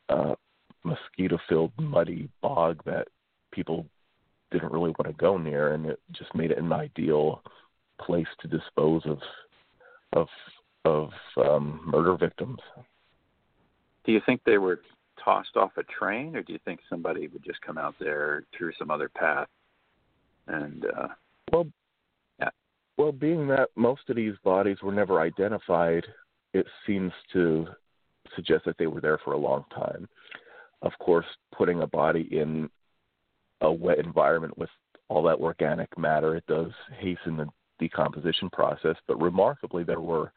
uh, 0.08 0.34
mosquito 0.84 1.38
filled 1.48 1.72
muddy 1.78 2.28
bog 2.42 2.82
that 2.84 3.08
people 3.52 3.86
didn't 4.50 4.72
really 4.72 4.94
want 4.98 5.06
to 5.06 5.12
go 5.12 5.36
near 5.36 5.74
and 5.74 5.84
it 5.86 6.00
just 6.12 6.34
made 6.34 6.50
it 6.50 6.58
an 6.58 6.72
ideal 6.72 7.42
place 8.00 8.26
to 8.40 8.48
dispose 8.48 9.02
of 9.04 9.18
of 10.14 10.26
of 10.86 11.10
um 11.36 11.82
murder 11.84 12.16
victims 12.16 12.58
Do 14.04 14.12
you 14.12 14.22
think 14.24 14.40
they 14.46 14.56
were 14.56 14.80
tossed 15.22 15.56
off 15.56 15.72
a 15.76 15.82
train, 15.82 16.34
or 16.34 16.42
do 16.42 16.54
you 16.54 16.58
think 16.64 16.80
somebody 16.88 17.28
would 17.28 17.44
just 17.44 17.60
come 17.60 17.76
out 17.76 17.94
there 18.00 18.44
through 18.56 18.72
some 18.78 18.90
other 18.90 19.10
path? 19.10 19.48
And 20.48 20.84
uh, 20.86 21.08
well 21.52 21.66
Yeah. 22.40 22.50
well 22.96 23.12
being 23.12 23.46
that 23.48 23.70
most 23.76 24.02
of 24.08 24.16
these 24.16 24.34
bodies 24.44 24.78
were 24.82 24.92
never 24.92 25.20
identified 25.20 26.04
it 26.54 26.66
seems 26.86 27.12
to 27.32 27.66
suggest 28.34 28.64
that 28.64 28.76
they 28.78 28.86
were 28.86 29.00
there 29.00 29.18
for 29.24 29.34
a 29.34 29.38
long 29.38 29.64
time 29.74 30.08
of 30.82 30.92
course 30.98 31.26
putting 31.56 31.82
a 31.82 31.86
body 31.86 32.28
in 32.30 32.70
a 33.60 33.72
wet 33.72 33.98
environment 33.98 34.56
with 34.56 34.70
all 35.08 35.22
that 35.22 35.38
organic 35.38 35.96
matter, 35.98 36.36
it 36.36 36.46
does 36.46 36.70
hasten 36.98 37.36
the 37.36 37.46
decomposition 37.78 38.50
process. 38.50 38.96
But 39.06 39.20
remarkably, 39.20 39.84
there 39.84 40.00
were 40.00 40.32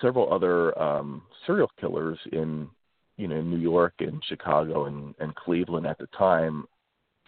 several 0.00 0.32
other 0.32 0.78
um, 0.80 1.22
serial 1.46 1.70
killers 1.80 2.18
in, 2.32 2.68
you 3.16 3.28
know, 3.28 3.40
New 3.40 3.58
York 3.58 3.94
and 4.00 4.22
Chicago 4.28 4.86
and, 4.86 5.14
and 5.20 5.34
Cleveland 5.34 5.86
at 5.86 5.98
the 5.98 6.08
time, 6.18 6.66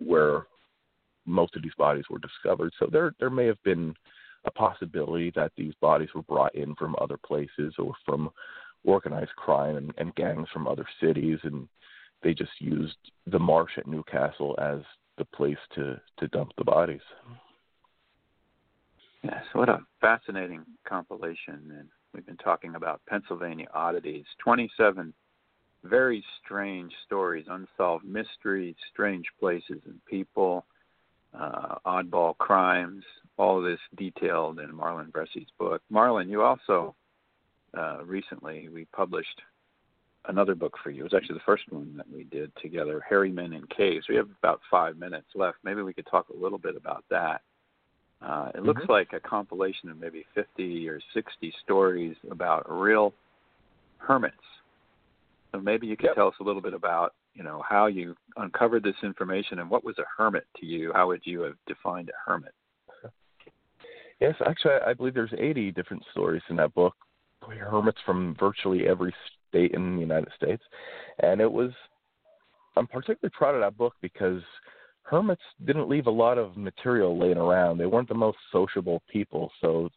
where 0.00 0.46
most 1.26 1.56
of 1.56 1.62
these 1.62 1.74
bodies 1.76 2.04
were 2.10 2.18
discovered. 2.18 2.72
So 2.78 2.88
there, 2.90 3.12
there 3.18 3.30
may 3.30 3.46
have 3.46 3.62
been 3.62 3.94
a 4.44 4.50
possibility 4.50 5.32
that 5.34 5.52
these 5.56 5.74
bodies 5.80 6.10
were 6.14 6.22
brought 6.22 6.54
in 6.54 6.74
from 6.76 6.94
other 7.00 7.16
places 7.16 7.74
or 7.78 7.92
from 8.04 8.30
organized 8.84 9.34
crime 9.36 9.76
and, 9.76 9.92
and 9.98 10.14
gangs 10.14 10.48
from 10.52 10.68
other 10.68 10.86
cities, 11.00 11.38
and 11.42 11.68
they 12.22 12.32
just 12.32 12.52
used 12.60 12.96
the 13.26 13.38
marsh 13.38 13.72
at 13.76 13.86
Newcastle 13.86 14.56
as 14.60 14.80
the 15.18 15.24
place 15.24 15.58
to 15.74 16.00
to 16.18 16.28
dump 16.28 16.52
the 16.58 16.64
bodies. 16.64 17.00
Yes, 19.22 19.42
what 19.54 19.68
a 19.68 19.80
fascinating 20.00 20.64
compilation. 20.86 21.72
And 21.76 21.88
we've 22.14 22.26
been 22.26 22.36
talking 22.36 22.76
about 22.76 23.00
Pennsylvania 23.08 23.66
oddities 23.74 24.24
27 24.38 25.12
very 25.84 26.24
strange 26.44 26.92
stories, 27.04 27.46
unsolved 27.48 28.04
mysteries, 28.04 28.74
strange 28.92 29.26
places 29.38 29.80
and 29.86 30.04
people, 30.06 30.66
uh, 31.38 31.76
oddball 31.86 32.36
crimes, 32.38 33.04
all 33.36 33.58
of 33.58 33.64
this 33.64 33.80
detailed 33.96 34.60
in 34.60 34.74
Marlin 34.74 35.12
Bressi's 35.12 35.50
book. 35.58 35.82
Marlin, 35.90 36.28
you 36.28 36.42
also 36.42 36.94
uh, 37.76 38.04
recently 38.04 38.68
we 38.68 38.86
published 38.86 39.40
another 40.28 40.54
book 40.54 40.74
for 40.82 40.90
you. 40.90 41.00
It 41.00 41.12
was 41.12 41.14
actually 41.14 41.34
the 41.34 41.44
first 41.46 41.64
one 41.70 41.96
that 41.96 42.10
we 42.10 42.24
did 42.24 42.50
together, 42.60 43.04
Hairy 43.08 43.30
Men 43.30 43.52
in 43.52 43.66
Caves. 43.66 44.06
We 44.08 44.16
have 44.16 44.28
about 44.42 44.60
five 44.70 44.96
minutes 44.96 45.28
left. 45.34 45.58
Maybe 45.62 45.82
we 45.82 45.92
could 45.92 46.06
talk 46.06 46.26
a 46.30 46.36
little 46.36 46.58
bit 46.58 46.76
about 46.76 47.04
that. 47.10 47.42
Uh, 48.22 48.50
it 48.54 48.62
looks 48.62 48.82
Mhm. 48.82 48.88
like 48.88 49.12
a 49.12 49.20
compilation 49.20 49.90
of 49.90 49.98
maybe 49.98 50.24
50 50.34 50.88
or 50.88 51.00
60 51.12 51.50
stories 51.62 52.16
about 52.30 52.64
real 52.68 53.12
hermits. 53.98 54.36
So 55.56 55.62
maybe 55.62 55.86
you 55.86 55.96
could 55.96 56.06
Yep. 56.06 56.14
tell 56.16 56.28
us 56.28 56.34
a 56.38 56.42
little 56.42 56.60
bit 56.60 56.74
about, 56.74 57.14
you 57.32 57.42
know, 57.42 57.62
how 57.66 57.86
you 57.86 58.14
uncovered 58.36 58.82
this 58.82 59.02
information 59.02 59.58
and 59.58 59.70
what 59.70 59.84
was 59.84 59.98
a 59.98 60.04
hermit 60.16 60.46
to 60.58 60.66
you? 60.66 60.92
How 60.92 61.06
would 61.06 61.24
you 61.24 61.40
have 61.42 61.56
defined 61.66 62.10
a 62.10 62.30
hermit? 62.30 62.52
Yes, 64.20 64.34
actually, 64.46 64.74
I 64.86 64.92
believe 64.92 65.14
there's 65.14 65.32
80 65.32 65.72
different 65.72 66.04
stories 66.10 66.42
in 66.50 66.56
that 66.56 66.74
book. 66.74 66.94
Hermits 67.40 68.00
from 68.04 68.34
virtually 68.38 68.86
every 68.86 69.14
state 69.48 69.72
in 69.72 69.94
the 69.94 70.00
United 70.00 70.30
States, 70.36 70.62
and 71.20 71.40
it 71.40 71.50
was. 71.50 71.70
I'm 72.76 72.86
particularly 72.86 73.32
proud 73.36 73.54
of 73.54 73.60
that 73.60 73.76
book 73.76 73.94
because 74.02 74.42
hermits 75.02 75.42
didn't 75.64 75.88
leave 75.88 76.06
a 76.06 76.10
lot 76.10 76.38
of 76.38 76.56
material 76.56 77.16
laying 77.16 77.38
around. 77.38 77.78
They 77.78 77.86
weren't 77.86 78.08
the 78.08 78.14
most 78.14 78.38
sociable 78.50 79.02
people, 79.08 79.50
so 79.60 79.88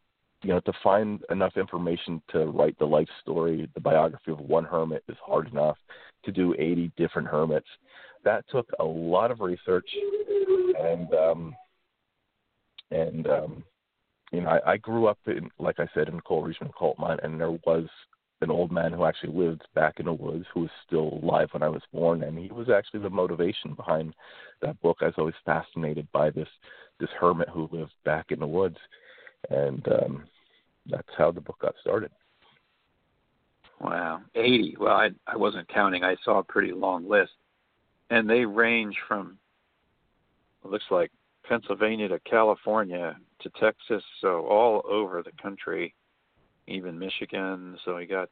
you 0.41 0.49
know 0.49 0.59
to 0.61 0.73
find 0.83 1.21
enough 1.29 1.57
information 1.57 2.21
to 2.31 2.45
write 2.45 2.77
the 2.79 2.85
life 2.85 3.09
story, 3.21 3.69
the 3.73 3.81
biography 3.81 4.31
of 4.31 4.39
one 4.39 4.65
hermit 4.65 5.03
is 5.07 5.17
hard 5.25 5.51
enough. 5.51 5.77
To 6.25 6.33
do 6.33 6.53
80 6.59 6.91
different 6.97 7.29
hermits, 7.29 7.67
that 8.25 8.43
took 8.49 8.67
a 8.79 8.83
lot 8.83 9.31
of 9.31 9.39
research, 9.39 9.89
and 10.77 11.13
um, 11.13 11.55
and 12.91 13.27
um, 13.27 13.63
you 14.31 14.41
know, 14.41 14.49
I, 14.49 14.73
I 14.73 14.77
grew 14.77 15.07
up 15.07 15.19
in, 15.27 15.49
like 15.59 15.79
I 15.79 15.87
said, 15.93 16.07
in 16.07 16.19
Coleridge 16.21 16.57
and 16.61 16.73
Kulpmont, 16.73 17.23
and 17.23 17.39
there 17.39 17.51
was 17.51 17.85
an 18.41 18.51
old 18.51 18.71
man 18.71 18.93
who 18.93 19.05
actually 19.05 19.33
lived 19.33 19.63
back 19.75 19.99
in 19.99 20.05
the 20.05 20.13
woods 20.13 20.45
who 20.53 20.61
was 20.61 20.69
still 20.85 21.19
alive 21.21 21.49
when 21.51 21.63
I 21.63 21.69
was 21.69 21.81
born, 21.93 22.23
and 22.23 22.37
he 22.37 22.49
was 22.49 22.69
actually 22.69 23.01
the 23.01 23.09
motivation 23.09 23.73
behind 23.73 24.13
that 24.61 24.79
book. 24.81 24.97
I 25.01 25.05
was 25.05 25.15
always 25.17 25.35
fascinated 25.45 26.07
by 26.13 26.29
this 26.29 26.47
this 26.99 27.09
hermit 27.19 27.49
who 27.49 27.69
lived 27.71 27.93
back 28.03 28.25
in 28.29 28.39
the 28.39 28.47
woods, 28.47 28.77
and 29.49 29.87
um, 29.87 30.23
that's 30.85 31.07
how 31.17 31.31
the 31.31 31.41
book 31.41 31.59
got 31.61 31.75
started. 31.81 32.11
Wow, 33.81 34.21
80. 34.35 34.77
Well, 34.79 34.95
I 34.95 35.09
I 35.27 35.37
wasn't 35.37 35.67
counting. 35.69 36.03
I 36.03 36.15
saw 36.23 36.39
a 36.39 36.43
pretty 36.43 36.71
long 36.71 37.07
list. 37.07 37.31
And 38.09 38.29
they 38.29 38.43
range 38.43 38.97
from 39.07 39.37
it 40.63 40.71
looks 40.71 40.85
like 40.89 41.11
Pennsylvania 41.43 42.07
to 42.09 42.19
California 42.21 43.15
to 43.41 43.49
Texas, 43.51 44.03
so 44.19 44.45
all 44.47 44.83
over 44.89 45.23
the 45.23 45.31
country, 45.41 45.93
even 46.67 46.99
Michigan. 46.99 47.77
So 47.85 47.95
we 47.95 48.05
got 48.05 48.29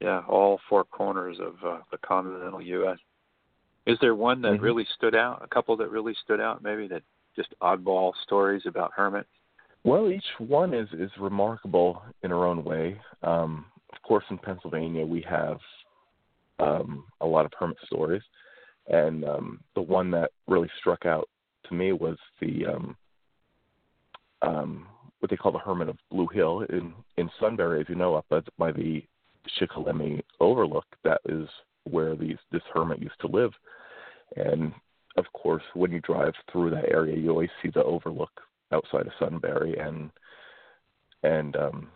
yeah, 0.00 0.22
all 0.28 0.60
four 0.68 0.84
corners 0.84 1.38
of 1.40 1.54
uh, 1.64 1.78
the 1.90 1.98
continental 1.98 2.60
US. 2.60 2.98
Is 3.86 3.98
there 4.00 4.14
one 4.14 4.42
that 4.42 4.58
Mhm. 4.58 4.62
really 4.62 4.84
stood 4.96 5.14
out? 5.14 5.42
A 5.42 5.48
couple 5.48 5.76
that 5.76 5.90
really 5.90 6.14
stood 6.14 6.40
out 6.40 6.62
maybe 6.62 6.86
that 6.88 7.02
just 7.36 7.54
oddball 7.60 8.14
stories 8.22 8.66
about 8.66 8.92
hermits? 8.92 9.30
Well, 9.84 10.10
each 10.10 10.24
one 10.38 10.72
is 10.72 10.88
is 10.94 11.10
remarkable 11.20 12.02
in 12.22 12.30
her 12.30 12.46
own 12.46 12.64
way. 12.64 12.98
Um, 13.22 13.66
of 13.92 14.00
course, 14.02 14.24
in 14.30 14.38
Pennsylvania, 14.38 15.04
we 15.04 15.20
have 15.28 15.58
um, 16.58 17.04
a 17.20 17.26
lot 17.26 17.44
of 17.44 17.52
hermit 17.58 17.76
stories, 17.84 18.22
and 18.88 19.24
um, 19.24 19.60
the 19.74 19.82
one 19.82 20.10
that 20.12 20.30
really 20.48 20.70
struck 20.80 21.04
out 21.04 21.28
to 21.68 21.74
me 21.74 21.92
was 21.92 22.16
the 22.40 22.64
um, 22.64 22.96
um, 24.40 24.86
what 25.20 25.30
they 25.30 25.36
call 25.36 25.52
the 25.52 25.58
Hermit 25.58 25.90
of 25.90 25.98
Blue 26.10 26.28
Hill 26.28 26.62
in 26.70 26.94
in 27.18 27.30
Sunbury, 27.38 27.82
as 27.82 27.88
you 27.88 27.94
know, 27.94 28.14
up 28.14 28.26
at, 28.30 28.44
by 28.56 28.72
the 28.72 29.04
Shikellamy 29.60 30.22
Overlook. 30.40 30.86
That 31.04 31.20
is 31.28 31.46
where 31.84 32.16
these 32.16 32.38
this 32.52 32.62
hermit 32.72 33.02
used 33.02 33.20
to 33.20 33.26
live, 33.26 33.52
and 34.36 34.72
of 35.18 35.26
course, 35.34 35.62
when 35.74 35.92
you 35.92 36.00
drive 36.00 36.32
through 36.50 36.70
that 36.70 36.88
area, 36.90 37.18
you 37.18 37.28
always 37.28 37.50
see 37.62 37.68
the 37.68 37.84
overlook 37.84 38.30
outside 38.74 39.06
of 39.06 39.12
Sunbury, 39.18 39.78
and 39.78 40.10
and 41.22 41.56
um, 41.56 41.88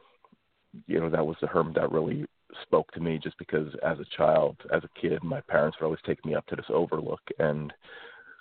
you 0.87 1.01
know 1.01 1.11
that 1.11 1.27
was 1.27 1.37
the 1.41 1.47
hermit 1.47 1.75
that 1.75 1.93
really 1.93 2.25
spoke 2.63 2.91
to 2.93 3.01
me, 3.01 3.19
just 3.23 3.37
because 3.39 3.69
as 3.85 3.99
a 3.99 4.17
child, 4.17 4.57
as 4.73 4.83
a 4.85 5.01
kid, 5.01 5.23
my 5.23 5.41
parents 5.43 5.77
would 5.79 5.87
always 5.87 6.01
take 6.07 6.25
me 6.25 6.35
up 6.35 6.47
to 6.47 6.57
this 6.57 6.67
overlook, 6.71 7.21
and 7.39 7.73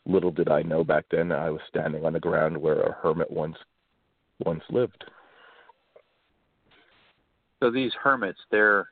little 0.05 0.31
did 0.31 0.49
I 0.49 0.61
know 0.61 0.83
back 0.83 1.05
then 1.11 1.31
I 1.31 1.49
was 1.49 1.61
standing 1.67 2.05
on 2.05 2.13
the 2.13 2.19
ground 2.19 2.57
where 2.57 2.81
a 2.81 2.93
hermit 2.93 3.29
once 3.29 3.57
once 4.45 4.63
lived. 4.69 5.03
So 7.59 7.71
these 7.71 7.91
hermits, 8.01 8.39
they're 8.51 8.89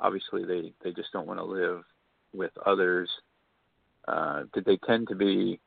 obviously 0.00 0.44
they 0.44 0.72
they 0.82 0.92
just 0.92 1.12
don't 1.12 1.26
want 1.26 1.38
to 1.38 1.44
live 1.44 1.84
with 2.32 2.52
others. 2.66 3.08
Uh, 4.08 4.44
did 4.52 4.64
they 4.64 4.78
tend 4.86 5.08
to 5.08 5.14
be 5.14 5.60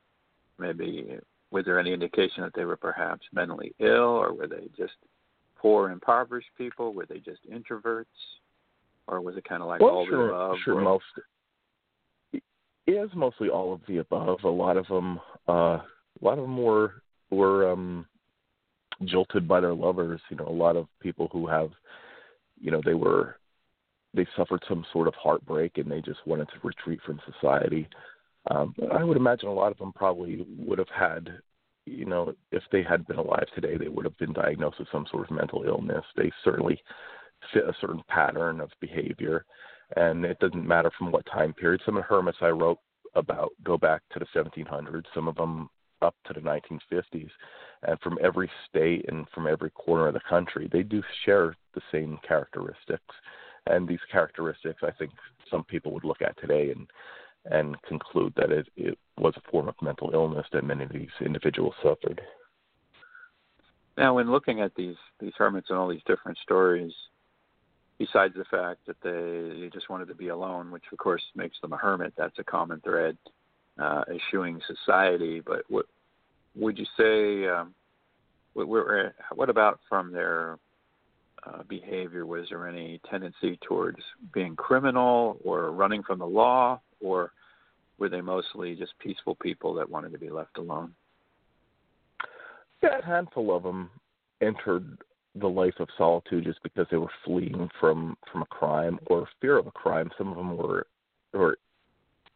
maybe? 0.58 1.18
Was 1.50 1.64
there 1.64 1.78
any 1.78 1.92
indication 1.92 2.42
that 2.42 2.52
they 2.54 2.64
were 2.64 2.76
perhaps 2.76 3.22
mentally 3.32 3.74
ill, 3.78 3.88
or 3.88 4.34
were 4.34 4.46
they 4.46 4.68
just 4.76 4.94
poor, 5.56 5.90
impoverished 5.90 6.48
people? 6.56 6.92
Were 6.92 7.06
they 7.06 7.18
just 7.18 7.40
introverts, 7.50 8.04
or 9.06 9.20
was 9.20 9.36
it 9.36 9.44
kind 9.44 9.62
of 9.62 9.68
like 9.68 9.80
well, 9.80 9.90
all 9.90 10.06
sure, 10.06 10.26
the 10.26 10.32
above? 10.34 10.56
Sure, 10.64 10.80
most. 10.80 11.04
It 12.32 12.42
is 12.86 13.10
mostly 13.14 13.48
all 13.48 13.72
of 13.72 13.80
the 13.88 13.98
above. 13.98 14.38
A 14.44 14.48
lot 14.48 14.76
of 14.76 14.86
them, 14.88 15.20
uh, 15.48 15.78
a 15.80 15.84
lot 16.20 16.38
of 16.38 16.44
them 16.44 16.62
were 16.62 17.02
were 17.30 17.70
um, 17.70 18.06
jilted 19.04 19.48
by 19.48 19.60
their 19.60 19.74
lovers. 19.74 20.20
You 20.30 20.36
know, 20.36 20.48
a 20.48 20.50
lot 20.50 20.76
of 20.76 20.86
people 21.00 21.28
who 21.32 21.46
have, 21.46 21.70
you 22.60 22.70
know, 22.70 22.80
they 22.84 22.94
were 22.94 23.36
they 24.14 24.26
suffered 24.36 24.62
some 24.68 24.84
sort 24.92 25.06
of 25.06 25.14
heartbreak 25.14 25.78
and 25.78 25.90
they 25.90 26.00
just 26.00 26.20
wanted 26.26 26.48
to 26.48 26.66
retreat 26.66 27.00
from 27.04 27.20
society. 27.32 27.88
Um, 28.50 28.74
I 28.92 29.04
would 29.04 29.16
imagine 29.16 29.48
a 29.48 29.54
lot 29.54 29.72
of 29.72 29.78
them 29.78 29.92
probably 29.92 30.46
would 30.58 30.78
have 30.78 30.88
had, 30.88 31.30
you 31.86 32.04
know, 32.04 32.32
if 32.52 32.62
they 32.72 32.82
had 32.82 33.06
been 33.06 33.18
alive 33.18 33.46
today, 33.54 33.76
they 33.76 33.88
would 33.88 34.04
have 34.04 34.16
been 34.18 34.32
diagnosed 34.32 34.78
with 34.78 34.88
some 34.90 35.06
sort 35.10 35.30
of 35.30 35.36
mental 35.36 35.64
illness. 35.66 36.04
They 36.16 36.30
certainly 36.44 36.80
fit 37.52 37.64
a 37.64 37.74
certain 37.80 38.02
pattern 38.08 38.60
of 38.60 38.70
behavior, 38.80 39.44
and 39.96 40.24
it 40.24 40.38
doesn't 40.38 40.66
matter 40.66 40.90
from 40.98 41.12
what 41.12 41.26
time 41.26 41.52
period. 41.52 41.82
Some 41.84 41.96
of 41.96 42.02
the 42.02 42.08
hermits 42.08 42.38
I 42.40 42.48
wrote 42.48 42.78
about 43.14 43.50
go 43.64 43.76
back 43.76 44.02
to 44.12 44.18
the 44.18 44.26
1700s. 44.34 45.04
Some 45.14 45.28
of 45.28 45.36
them 45.36 45.68
up 46.00 46.14
to 46.26 46.32
the 46.32 46.40
1950s, 46.40 47.30
and 47.82 48.00
from 48.00 48.18
every 48.22 48.50
state 48.68 49.04
and 49.08 49.26
from 49.34 49.46
every 49.46 49.70
corner 49.70 50.06
of 50.08 50.14
the 50.14 50.20
country, 50.28 50.68
they 50.70 50.82
do 50.82 51.02
share 51.24 51.54
the 51.74 51.80
same 51.90 52.18
characteristics. 52.26 53.14
And 53.66 53.86
these 53.86 53.98
characteristics, 54.10 54.82
I 54.82 54.92
think, 54.92 55.10
some 55.50 55.64
people 55.64 55.92
would 55.92 56.04
look 56.04 56.22
at 56.22 56.38
today 56.38 56.70
and 56.70 56.86
and 57.44 57.80
conclude 57.82 58.32
that 58.36 58.50
it, 58.50 58.68
it 58.76 58.98
was 59.18 59.34
a 59.36 59.50
form 59.50 59.68
of 59.68 59.74
mental 59.82 60.10
illness 60.12 60.46
that 60.52 60.64
many 60.64 60.84
of 60.84 60.92
these 60.92 61.08
individuals 61.20 61.74
suffered. 61.82 62.20
Now, 63.96 64.14
when 64.14 64.30
looking 64.30 64.60
at 64.60 64.74
these 64.76 64.96
these 65.18 65.32
hermits 65.36 65.70
and 65.70 65.78
all 65.78 65.88
these 65.88 66.02
different 66.06 66.38
stories, 66.38 66.92
besides 67.98 68.34
the 68.34 68.44
fact 68.44 68.80
that 68.86 68.96
they, 69.02 69.60
they 69.60 69.70
just 69.72 69.90
wanted 69.90 70.08
to 70.08 70.14
be 70.14 70.28
alone, 70.28 70.70
which 70.70 70.84
of 70.92 70.98
course 70.98 71.22
makes 71.34 71.60
them 71.60 71.72
a 71.72 71.76
hermit, 71.76 72.12
that's 72.16 72.38
a 72.38 72.44
common 72.44 72.80
thread 72.80 73.18
uh, 73.78 74.04
eschewing 74.14 74.60
society. 74.66 75.40
But 75.40 75.62
what 75.68 75.86
would 76.54 76.78
you 76.78 76.86
say? 76.96 77.48
Um, 77.48 77.74
what, 78.54 78.68
what 79.34 79.50
about 79.50 79.80
from 79.88 80.12
their 80.12 80.58
uh, 81.46 81.62
behavior? 81.68 82.24
Was 82.26 82.46
there 82.50 82.68
any 82.68 83.00
tendency 83.10 83.58
towards 83.66 83.98
being 84.32 84.56
criminal 84.56 85.38
or 85.44 85.72
running 85.72 86.02
from 86.02 86.18
the 86.18 86.26
law, 86.26 86.80
or 87.00 87.32
were 87.98 88.08
they 88.08 88.20
mostly 88.20 88.74
just 88.74 88.92
peaceful 88.98 89.34
people 89.36 89.74
that 89.74 89.88
wanted 89.88 90.12
to 90.12 90.18
be 90.18 90.30
left 90.30 90.58
alone? 90.58 90.94
Yeah, 92.82 92.98
a 92.98 93.04
handful 93.04 93.54
of 93.54 93.62
them 93.62 93.90
entered 94.40 94.98
the 95.34 95.48
life 95.48 95.74
of 95.78 95.88
solitude 95.96 96.44
just 96.44 96.62
because 96.62 96.86
they 96.90 96.96
were 96.96 97.10
fleeing 97.24 97.68
from 97.80 98.16
from 98.30 98.42
a 98.42 98.46
crime 98.46 98.98
or 99.06 99.28
fear 99.40 99.58
of 99.58 99.66
a 99.66 99.72
crime. 99.72 100.10
Some 100.16 100.28
of 100.28 100.36
them 100.36 100.56
were 100.56 100.86
were 101.32 101.58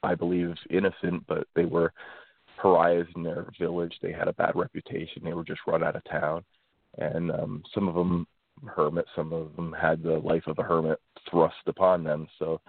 I 0.03 0.15
believe, 0.15 0.55
innocent, 0.71 1.25
but 1.29 1.47
they 1.55 1.65
were 1.65 1.93
pariahs 2.61 3.07
in 3.15 3.23
their 3.23 3.47
village. 3.59 3.95
They 4.03 4.13
had 4.13 4.29
a 4.29 4.33
bad 4.33 4.53
reputation. 4.55 5.23
They 5.25 5.33
were 5.33 5.45
just 5.45 5.61
run 5.67 5.83
out 5.83 5.97
of 5.97 6.05
town, 6.05 6.45
and 6.99 7.31
um, 7.31 7.63
some 7.75 7.89
of 7.89 7.95
them 7.95 8.27
hermits. 8.67 9.11
Some 9.15 9.33
of 9.33 9.55
them 9.57 9.73
had 9.73 10.03
the 10.03 10.19
life 10.19 10.47
of 10.47 10.59
a 10.59 10.63
hermit 10.63 11.01
thrust 11.31 11.55
upon 11.67 12.03
them. 12.05 12.27
So, 12.39 12.61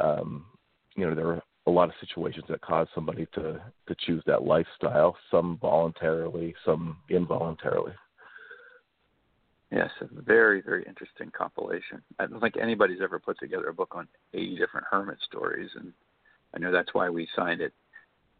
um, 0.00 0.46
you 0.96 1.06
know, 1.06 1.14
there 1.14 1.28
are 1.28 1.42
a 1.66 1.70
lot 1.70 1.88
of 1.88 1.94
situations 2.00 2.44
that 2.48 2.60
cause 2.60 2.88
somebody 2.94 3.26
to 3.34 3.60
to 3.88 3.96
choose 4.06 4.22
that 4.26 4.42
lifestyle. 4.44 5.16
Some 5.30 5.58
voluntarily, 5.60 6.54
some 6.64 6.96
involuntarily. 7.08 7.92
Yes, 9.70 9.90
a 10.02 10.22
very, 10.22 10.60
very 10.60 10.84
interesting 10.86 11.30
compilation. 11.36 12.02
I 12.18 12.26
don't 12.26 12.40
think 12.40 12.56
anybody's 12.60 13.00
ever 13.02 13.18
put 13.18 13.38
together 13.38 13.68
a 13.68 13.74
book 13.74 13.94
on 13.94 14.06
80 14.34 14.58
different 14.58 14.86
hermit 14.90 15.16
stories, 15.26 15.70
and 15.76 15.94
I 16.54 16.58
know 16.58 16.70
that's 16.70 16.92
why 16.92 17.08
we 17.08 17.26
signed 17.34 17.62
it. 17.62 17.72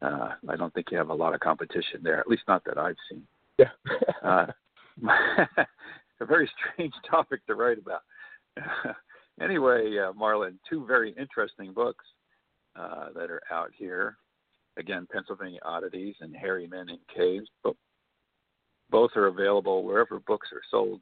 Uh, 0.02 0.32
I 0.46 0.56
don't 0.56 0.74
think 0.74 0.88
you 0.90 0.98
have 0.98 1.08
a 1.08 1.14
lot 1.14 1.32
of 1.32 1.40
competition 1.40 2.00
there, 2.02 2.18
at 2.18 2.28
least 2.28 2.42
not 2.48 2.62
that 2.64 2.76
I've 2.76 2.96
seen. 3.10 3.26
Yeah. 3.58 3.70
uh, 4.22 4.46
a 6.20 6.26
very 6.26 6.50
strange 6.74 6.92
topic 7.08 7.46
to 7.46 7.54
write 7.54 7.78
about. 7.78 8.02
anyway, 9.40 9.96
uh, 9.98 10.12
Marlin, 10.12 10.58
two 10.68 10.84
very 10.84 11.14
interesting 11.18 11.72
books 11.72 12.04
uh, 12.76 13.08
that 13.14 13.30
are 13.30 13.42
out 13.50 13.70
here. 13.76 14.16
Again, 14.78 15.06
Pennsylvania 15.12 15.60
Oddities 15.64 16.14
and 16.20 16.34
Hairy 16.34 16.66
Men 16.66 16.88
in 16.88 16.98
Caves. 17.14 17.48
Both 18.90 19.10
are 19.16 19.26
available 19.26 19.84
wherever 19.84 20.20
books 20.20 20.48
are 20.52 20.62
sold. 20.70 21.00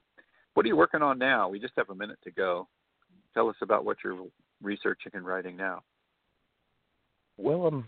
What 0.54 0.66
are 0.66 0.68
you 0.68 0.76
working 0.76 1.02
on 1.02 1.18
now? 1.18 1.48
We 1.48 1.61
just 1.61 1.74
have 1.76 1.90
a 1.90 1.94
minute 1.94 2.18
to 2.24 2.30
go. 2.30 2.68
Tell 3.35 3.48
us 3.48 3.56
about 3.62 3.85
what 3.85 3.98
you're 4.02 4.26
researching 4.62 5.12
and 5.14 5.24
writing 5.24 5.56
now. 5.56 5.83
Well, 7.37 7.66
I'm 7.66 7.85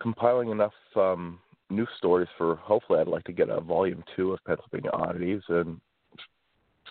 compiling 0.00 0.50
enough 0.50 0.72
um, 0.96 1.38
new 1.70 1.86
stories 1.98 2.28
for 2.36 2.56
hopefully 2.56 3.00
I'd 3.00 3.08
like 3.08 3.24
to 3.24 3.32
get 3.32 3.48
a 3.48 3.60
volume 3.60 4.02
two 4.16 4.32
of 4.32 4.40
Pennsylvania 4.46 4.90
Oddities. 4.92 5.42
And 5.48 5.80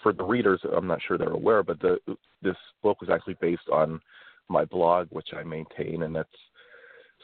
for 0.01 0.13
the 0.13 0.23
readers, 0.23 0.61
I'm 0.75 0.87
not 0.87 1.01
sure 1.05 1.17
they're 1.17 1.29
aware, 1.29 1.63
but 1.63 1.79
the 1.79 1.97
this 2.41 2.55
book 2.81 3.01
was 3.01 3.09
actually 3.09 3.35
based 3.41 3.69
on 3.71 3.99
my 4.51 4.65
blog, 4.65 5.07
which 5.09 5.29
I 5.35 5.43
maintain, 5.43 6.03
and 6.03 6.15
that's 6.15 6.29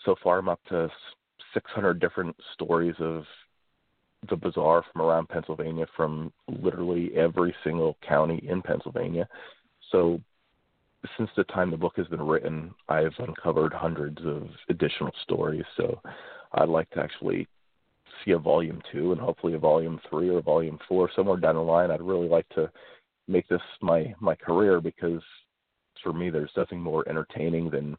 so 0.06 0.16
far 0.24 0.40
I'm 0.40 0.50
up 0.50 0.62
to 0.70 0.90
600 1.54 2.00
different 2.00 2.36
stories 2.54 2.96
of 3.00 3.24
the 4.30 4.36
bizarre 4.36 4.84
from 4.92 5.02
around 5.02 5.30
Pennsylvania, 5.30 5.86
from 5.96 6.32
literally 6.48 7.12
every 7.16 7.54
single 7.63 7.98
county 8.08 8.44
in 8.48 8.62
Pennsylvania. 8.62 9.28
So 9.92 10.20
since 11.18 11.30
the 11.38 11.44
time 11.46 11.72
the 11.72 11.78
book 11.78 11.94
has 11.98 12.08
been 12.08 12.22
written, 12.22 12.74
I've 12.90 13.13
uncovered 13.20 13.74
hundreds 13.74 14.20
of 14.26 14.48
additional 14.70 15.12
stories. 15.24 15.66
So 15.76 16.02
I'd 16.54 16.70
like 16.70 16.90
to 16.92 17.02
actually 17.02 17.48
see 18.26 18.32
a 18.32 18.40
volume 18.40 18.82
two 18.92 19.12
and 19.12 19.22
hopefully 19.22 19.54
a 19.54 19.60
volume 19.60 20.00
three 20.10 20.30
or 20.30 20.42
volume 20.42 20.80
four 20.88 21.10
somewhere 21.16 21.38
down 21.38 21.56
the 21.56 21.62
line. 21.62 21.92
I'd 21.92 22.02
really 22.02 22.28
like 22.28 22.50
to 22.50 22.70
make 23.28 23.48
this 23.48 23.62
my 23.82 24.13
my 24.20 24.36
career 24.36 24.82
because 24.82 25.22
for 26.03 26.13
me 26.13 26.29
there's 26.29 26.51
nothing 26.55 26.79
more 26.79 27.07
entertaining 27.07 27.69
than 27.69 27.95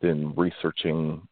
than 0.00 0.34
researching 0.36 1.26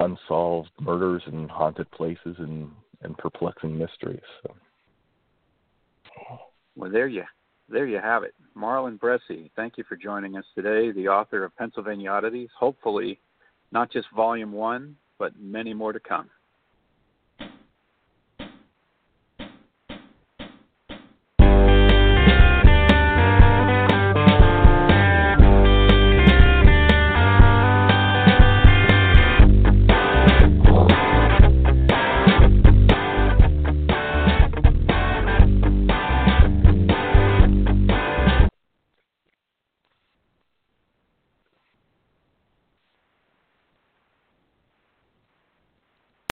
unsolved 0.00 0.70
murders 0.80 1.22
and 1.26 1.50
haunted 1.50 1.90
places 1.90 2.36
and 2.38 2.70
and 3.02 3.16
perplexing 3.18 3.76
mysteries. 3.76 4.20
So. 4.42 4.54
Well, 6.76 6.90
there 6.90 7.08
you 7.08 7.24
there 7.68 7.86
you 7.86 7.98
have 7.98 8.22
it. 8.22 8.34
Marlin 8.54 8.98
Bressi, 8.98 9.50
thank 9.56 9.78
you 9.78 9.84
for 9.88 9.96
joining 9.96 10.36
us 10.36 10.44
today, 10.54 10.92
the 10.92 11.08
author 11.08 11.44
of 11.44 11.56
Pennsylvania 11.56 12.10
Oddities. 12.10 12.50
Hopefully, 12.58 13.18
not 13.70 13.90
just 13.90 14.06
volume 14.14 14.52
one, 14.52 14.96
but 15.18 15.32
many 15.40 15.72
more 15.72 15.92
to 15.92 16.00
come. 16.00 16.28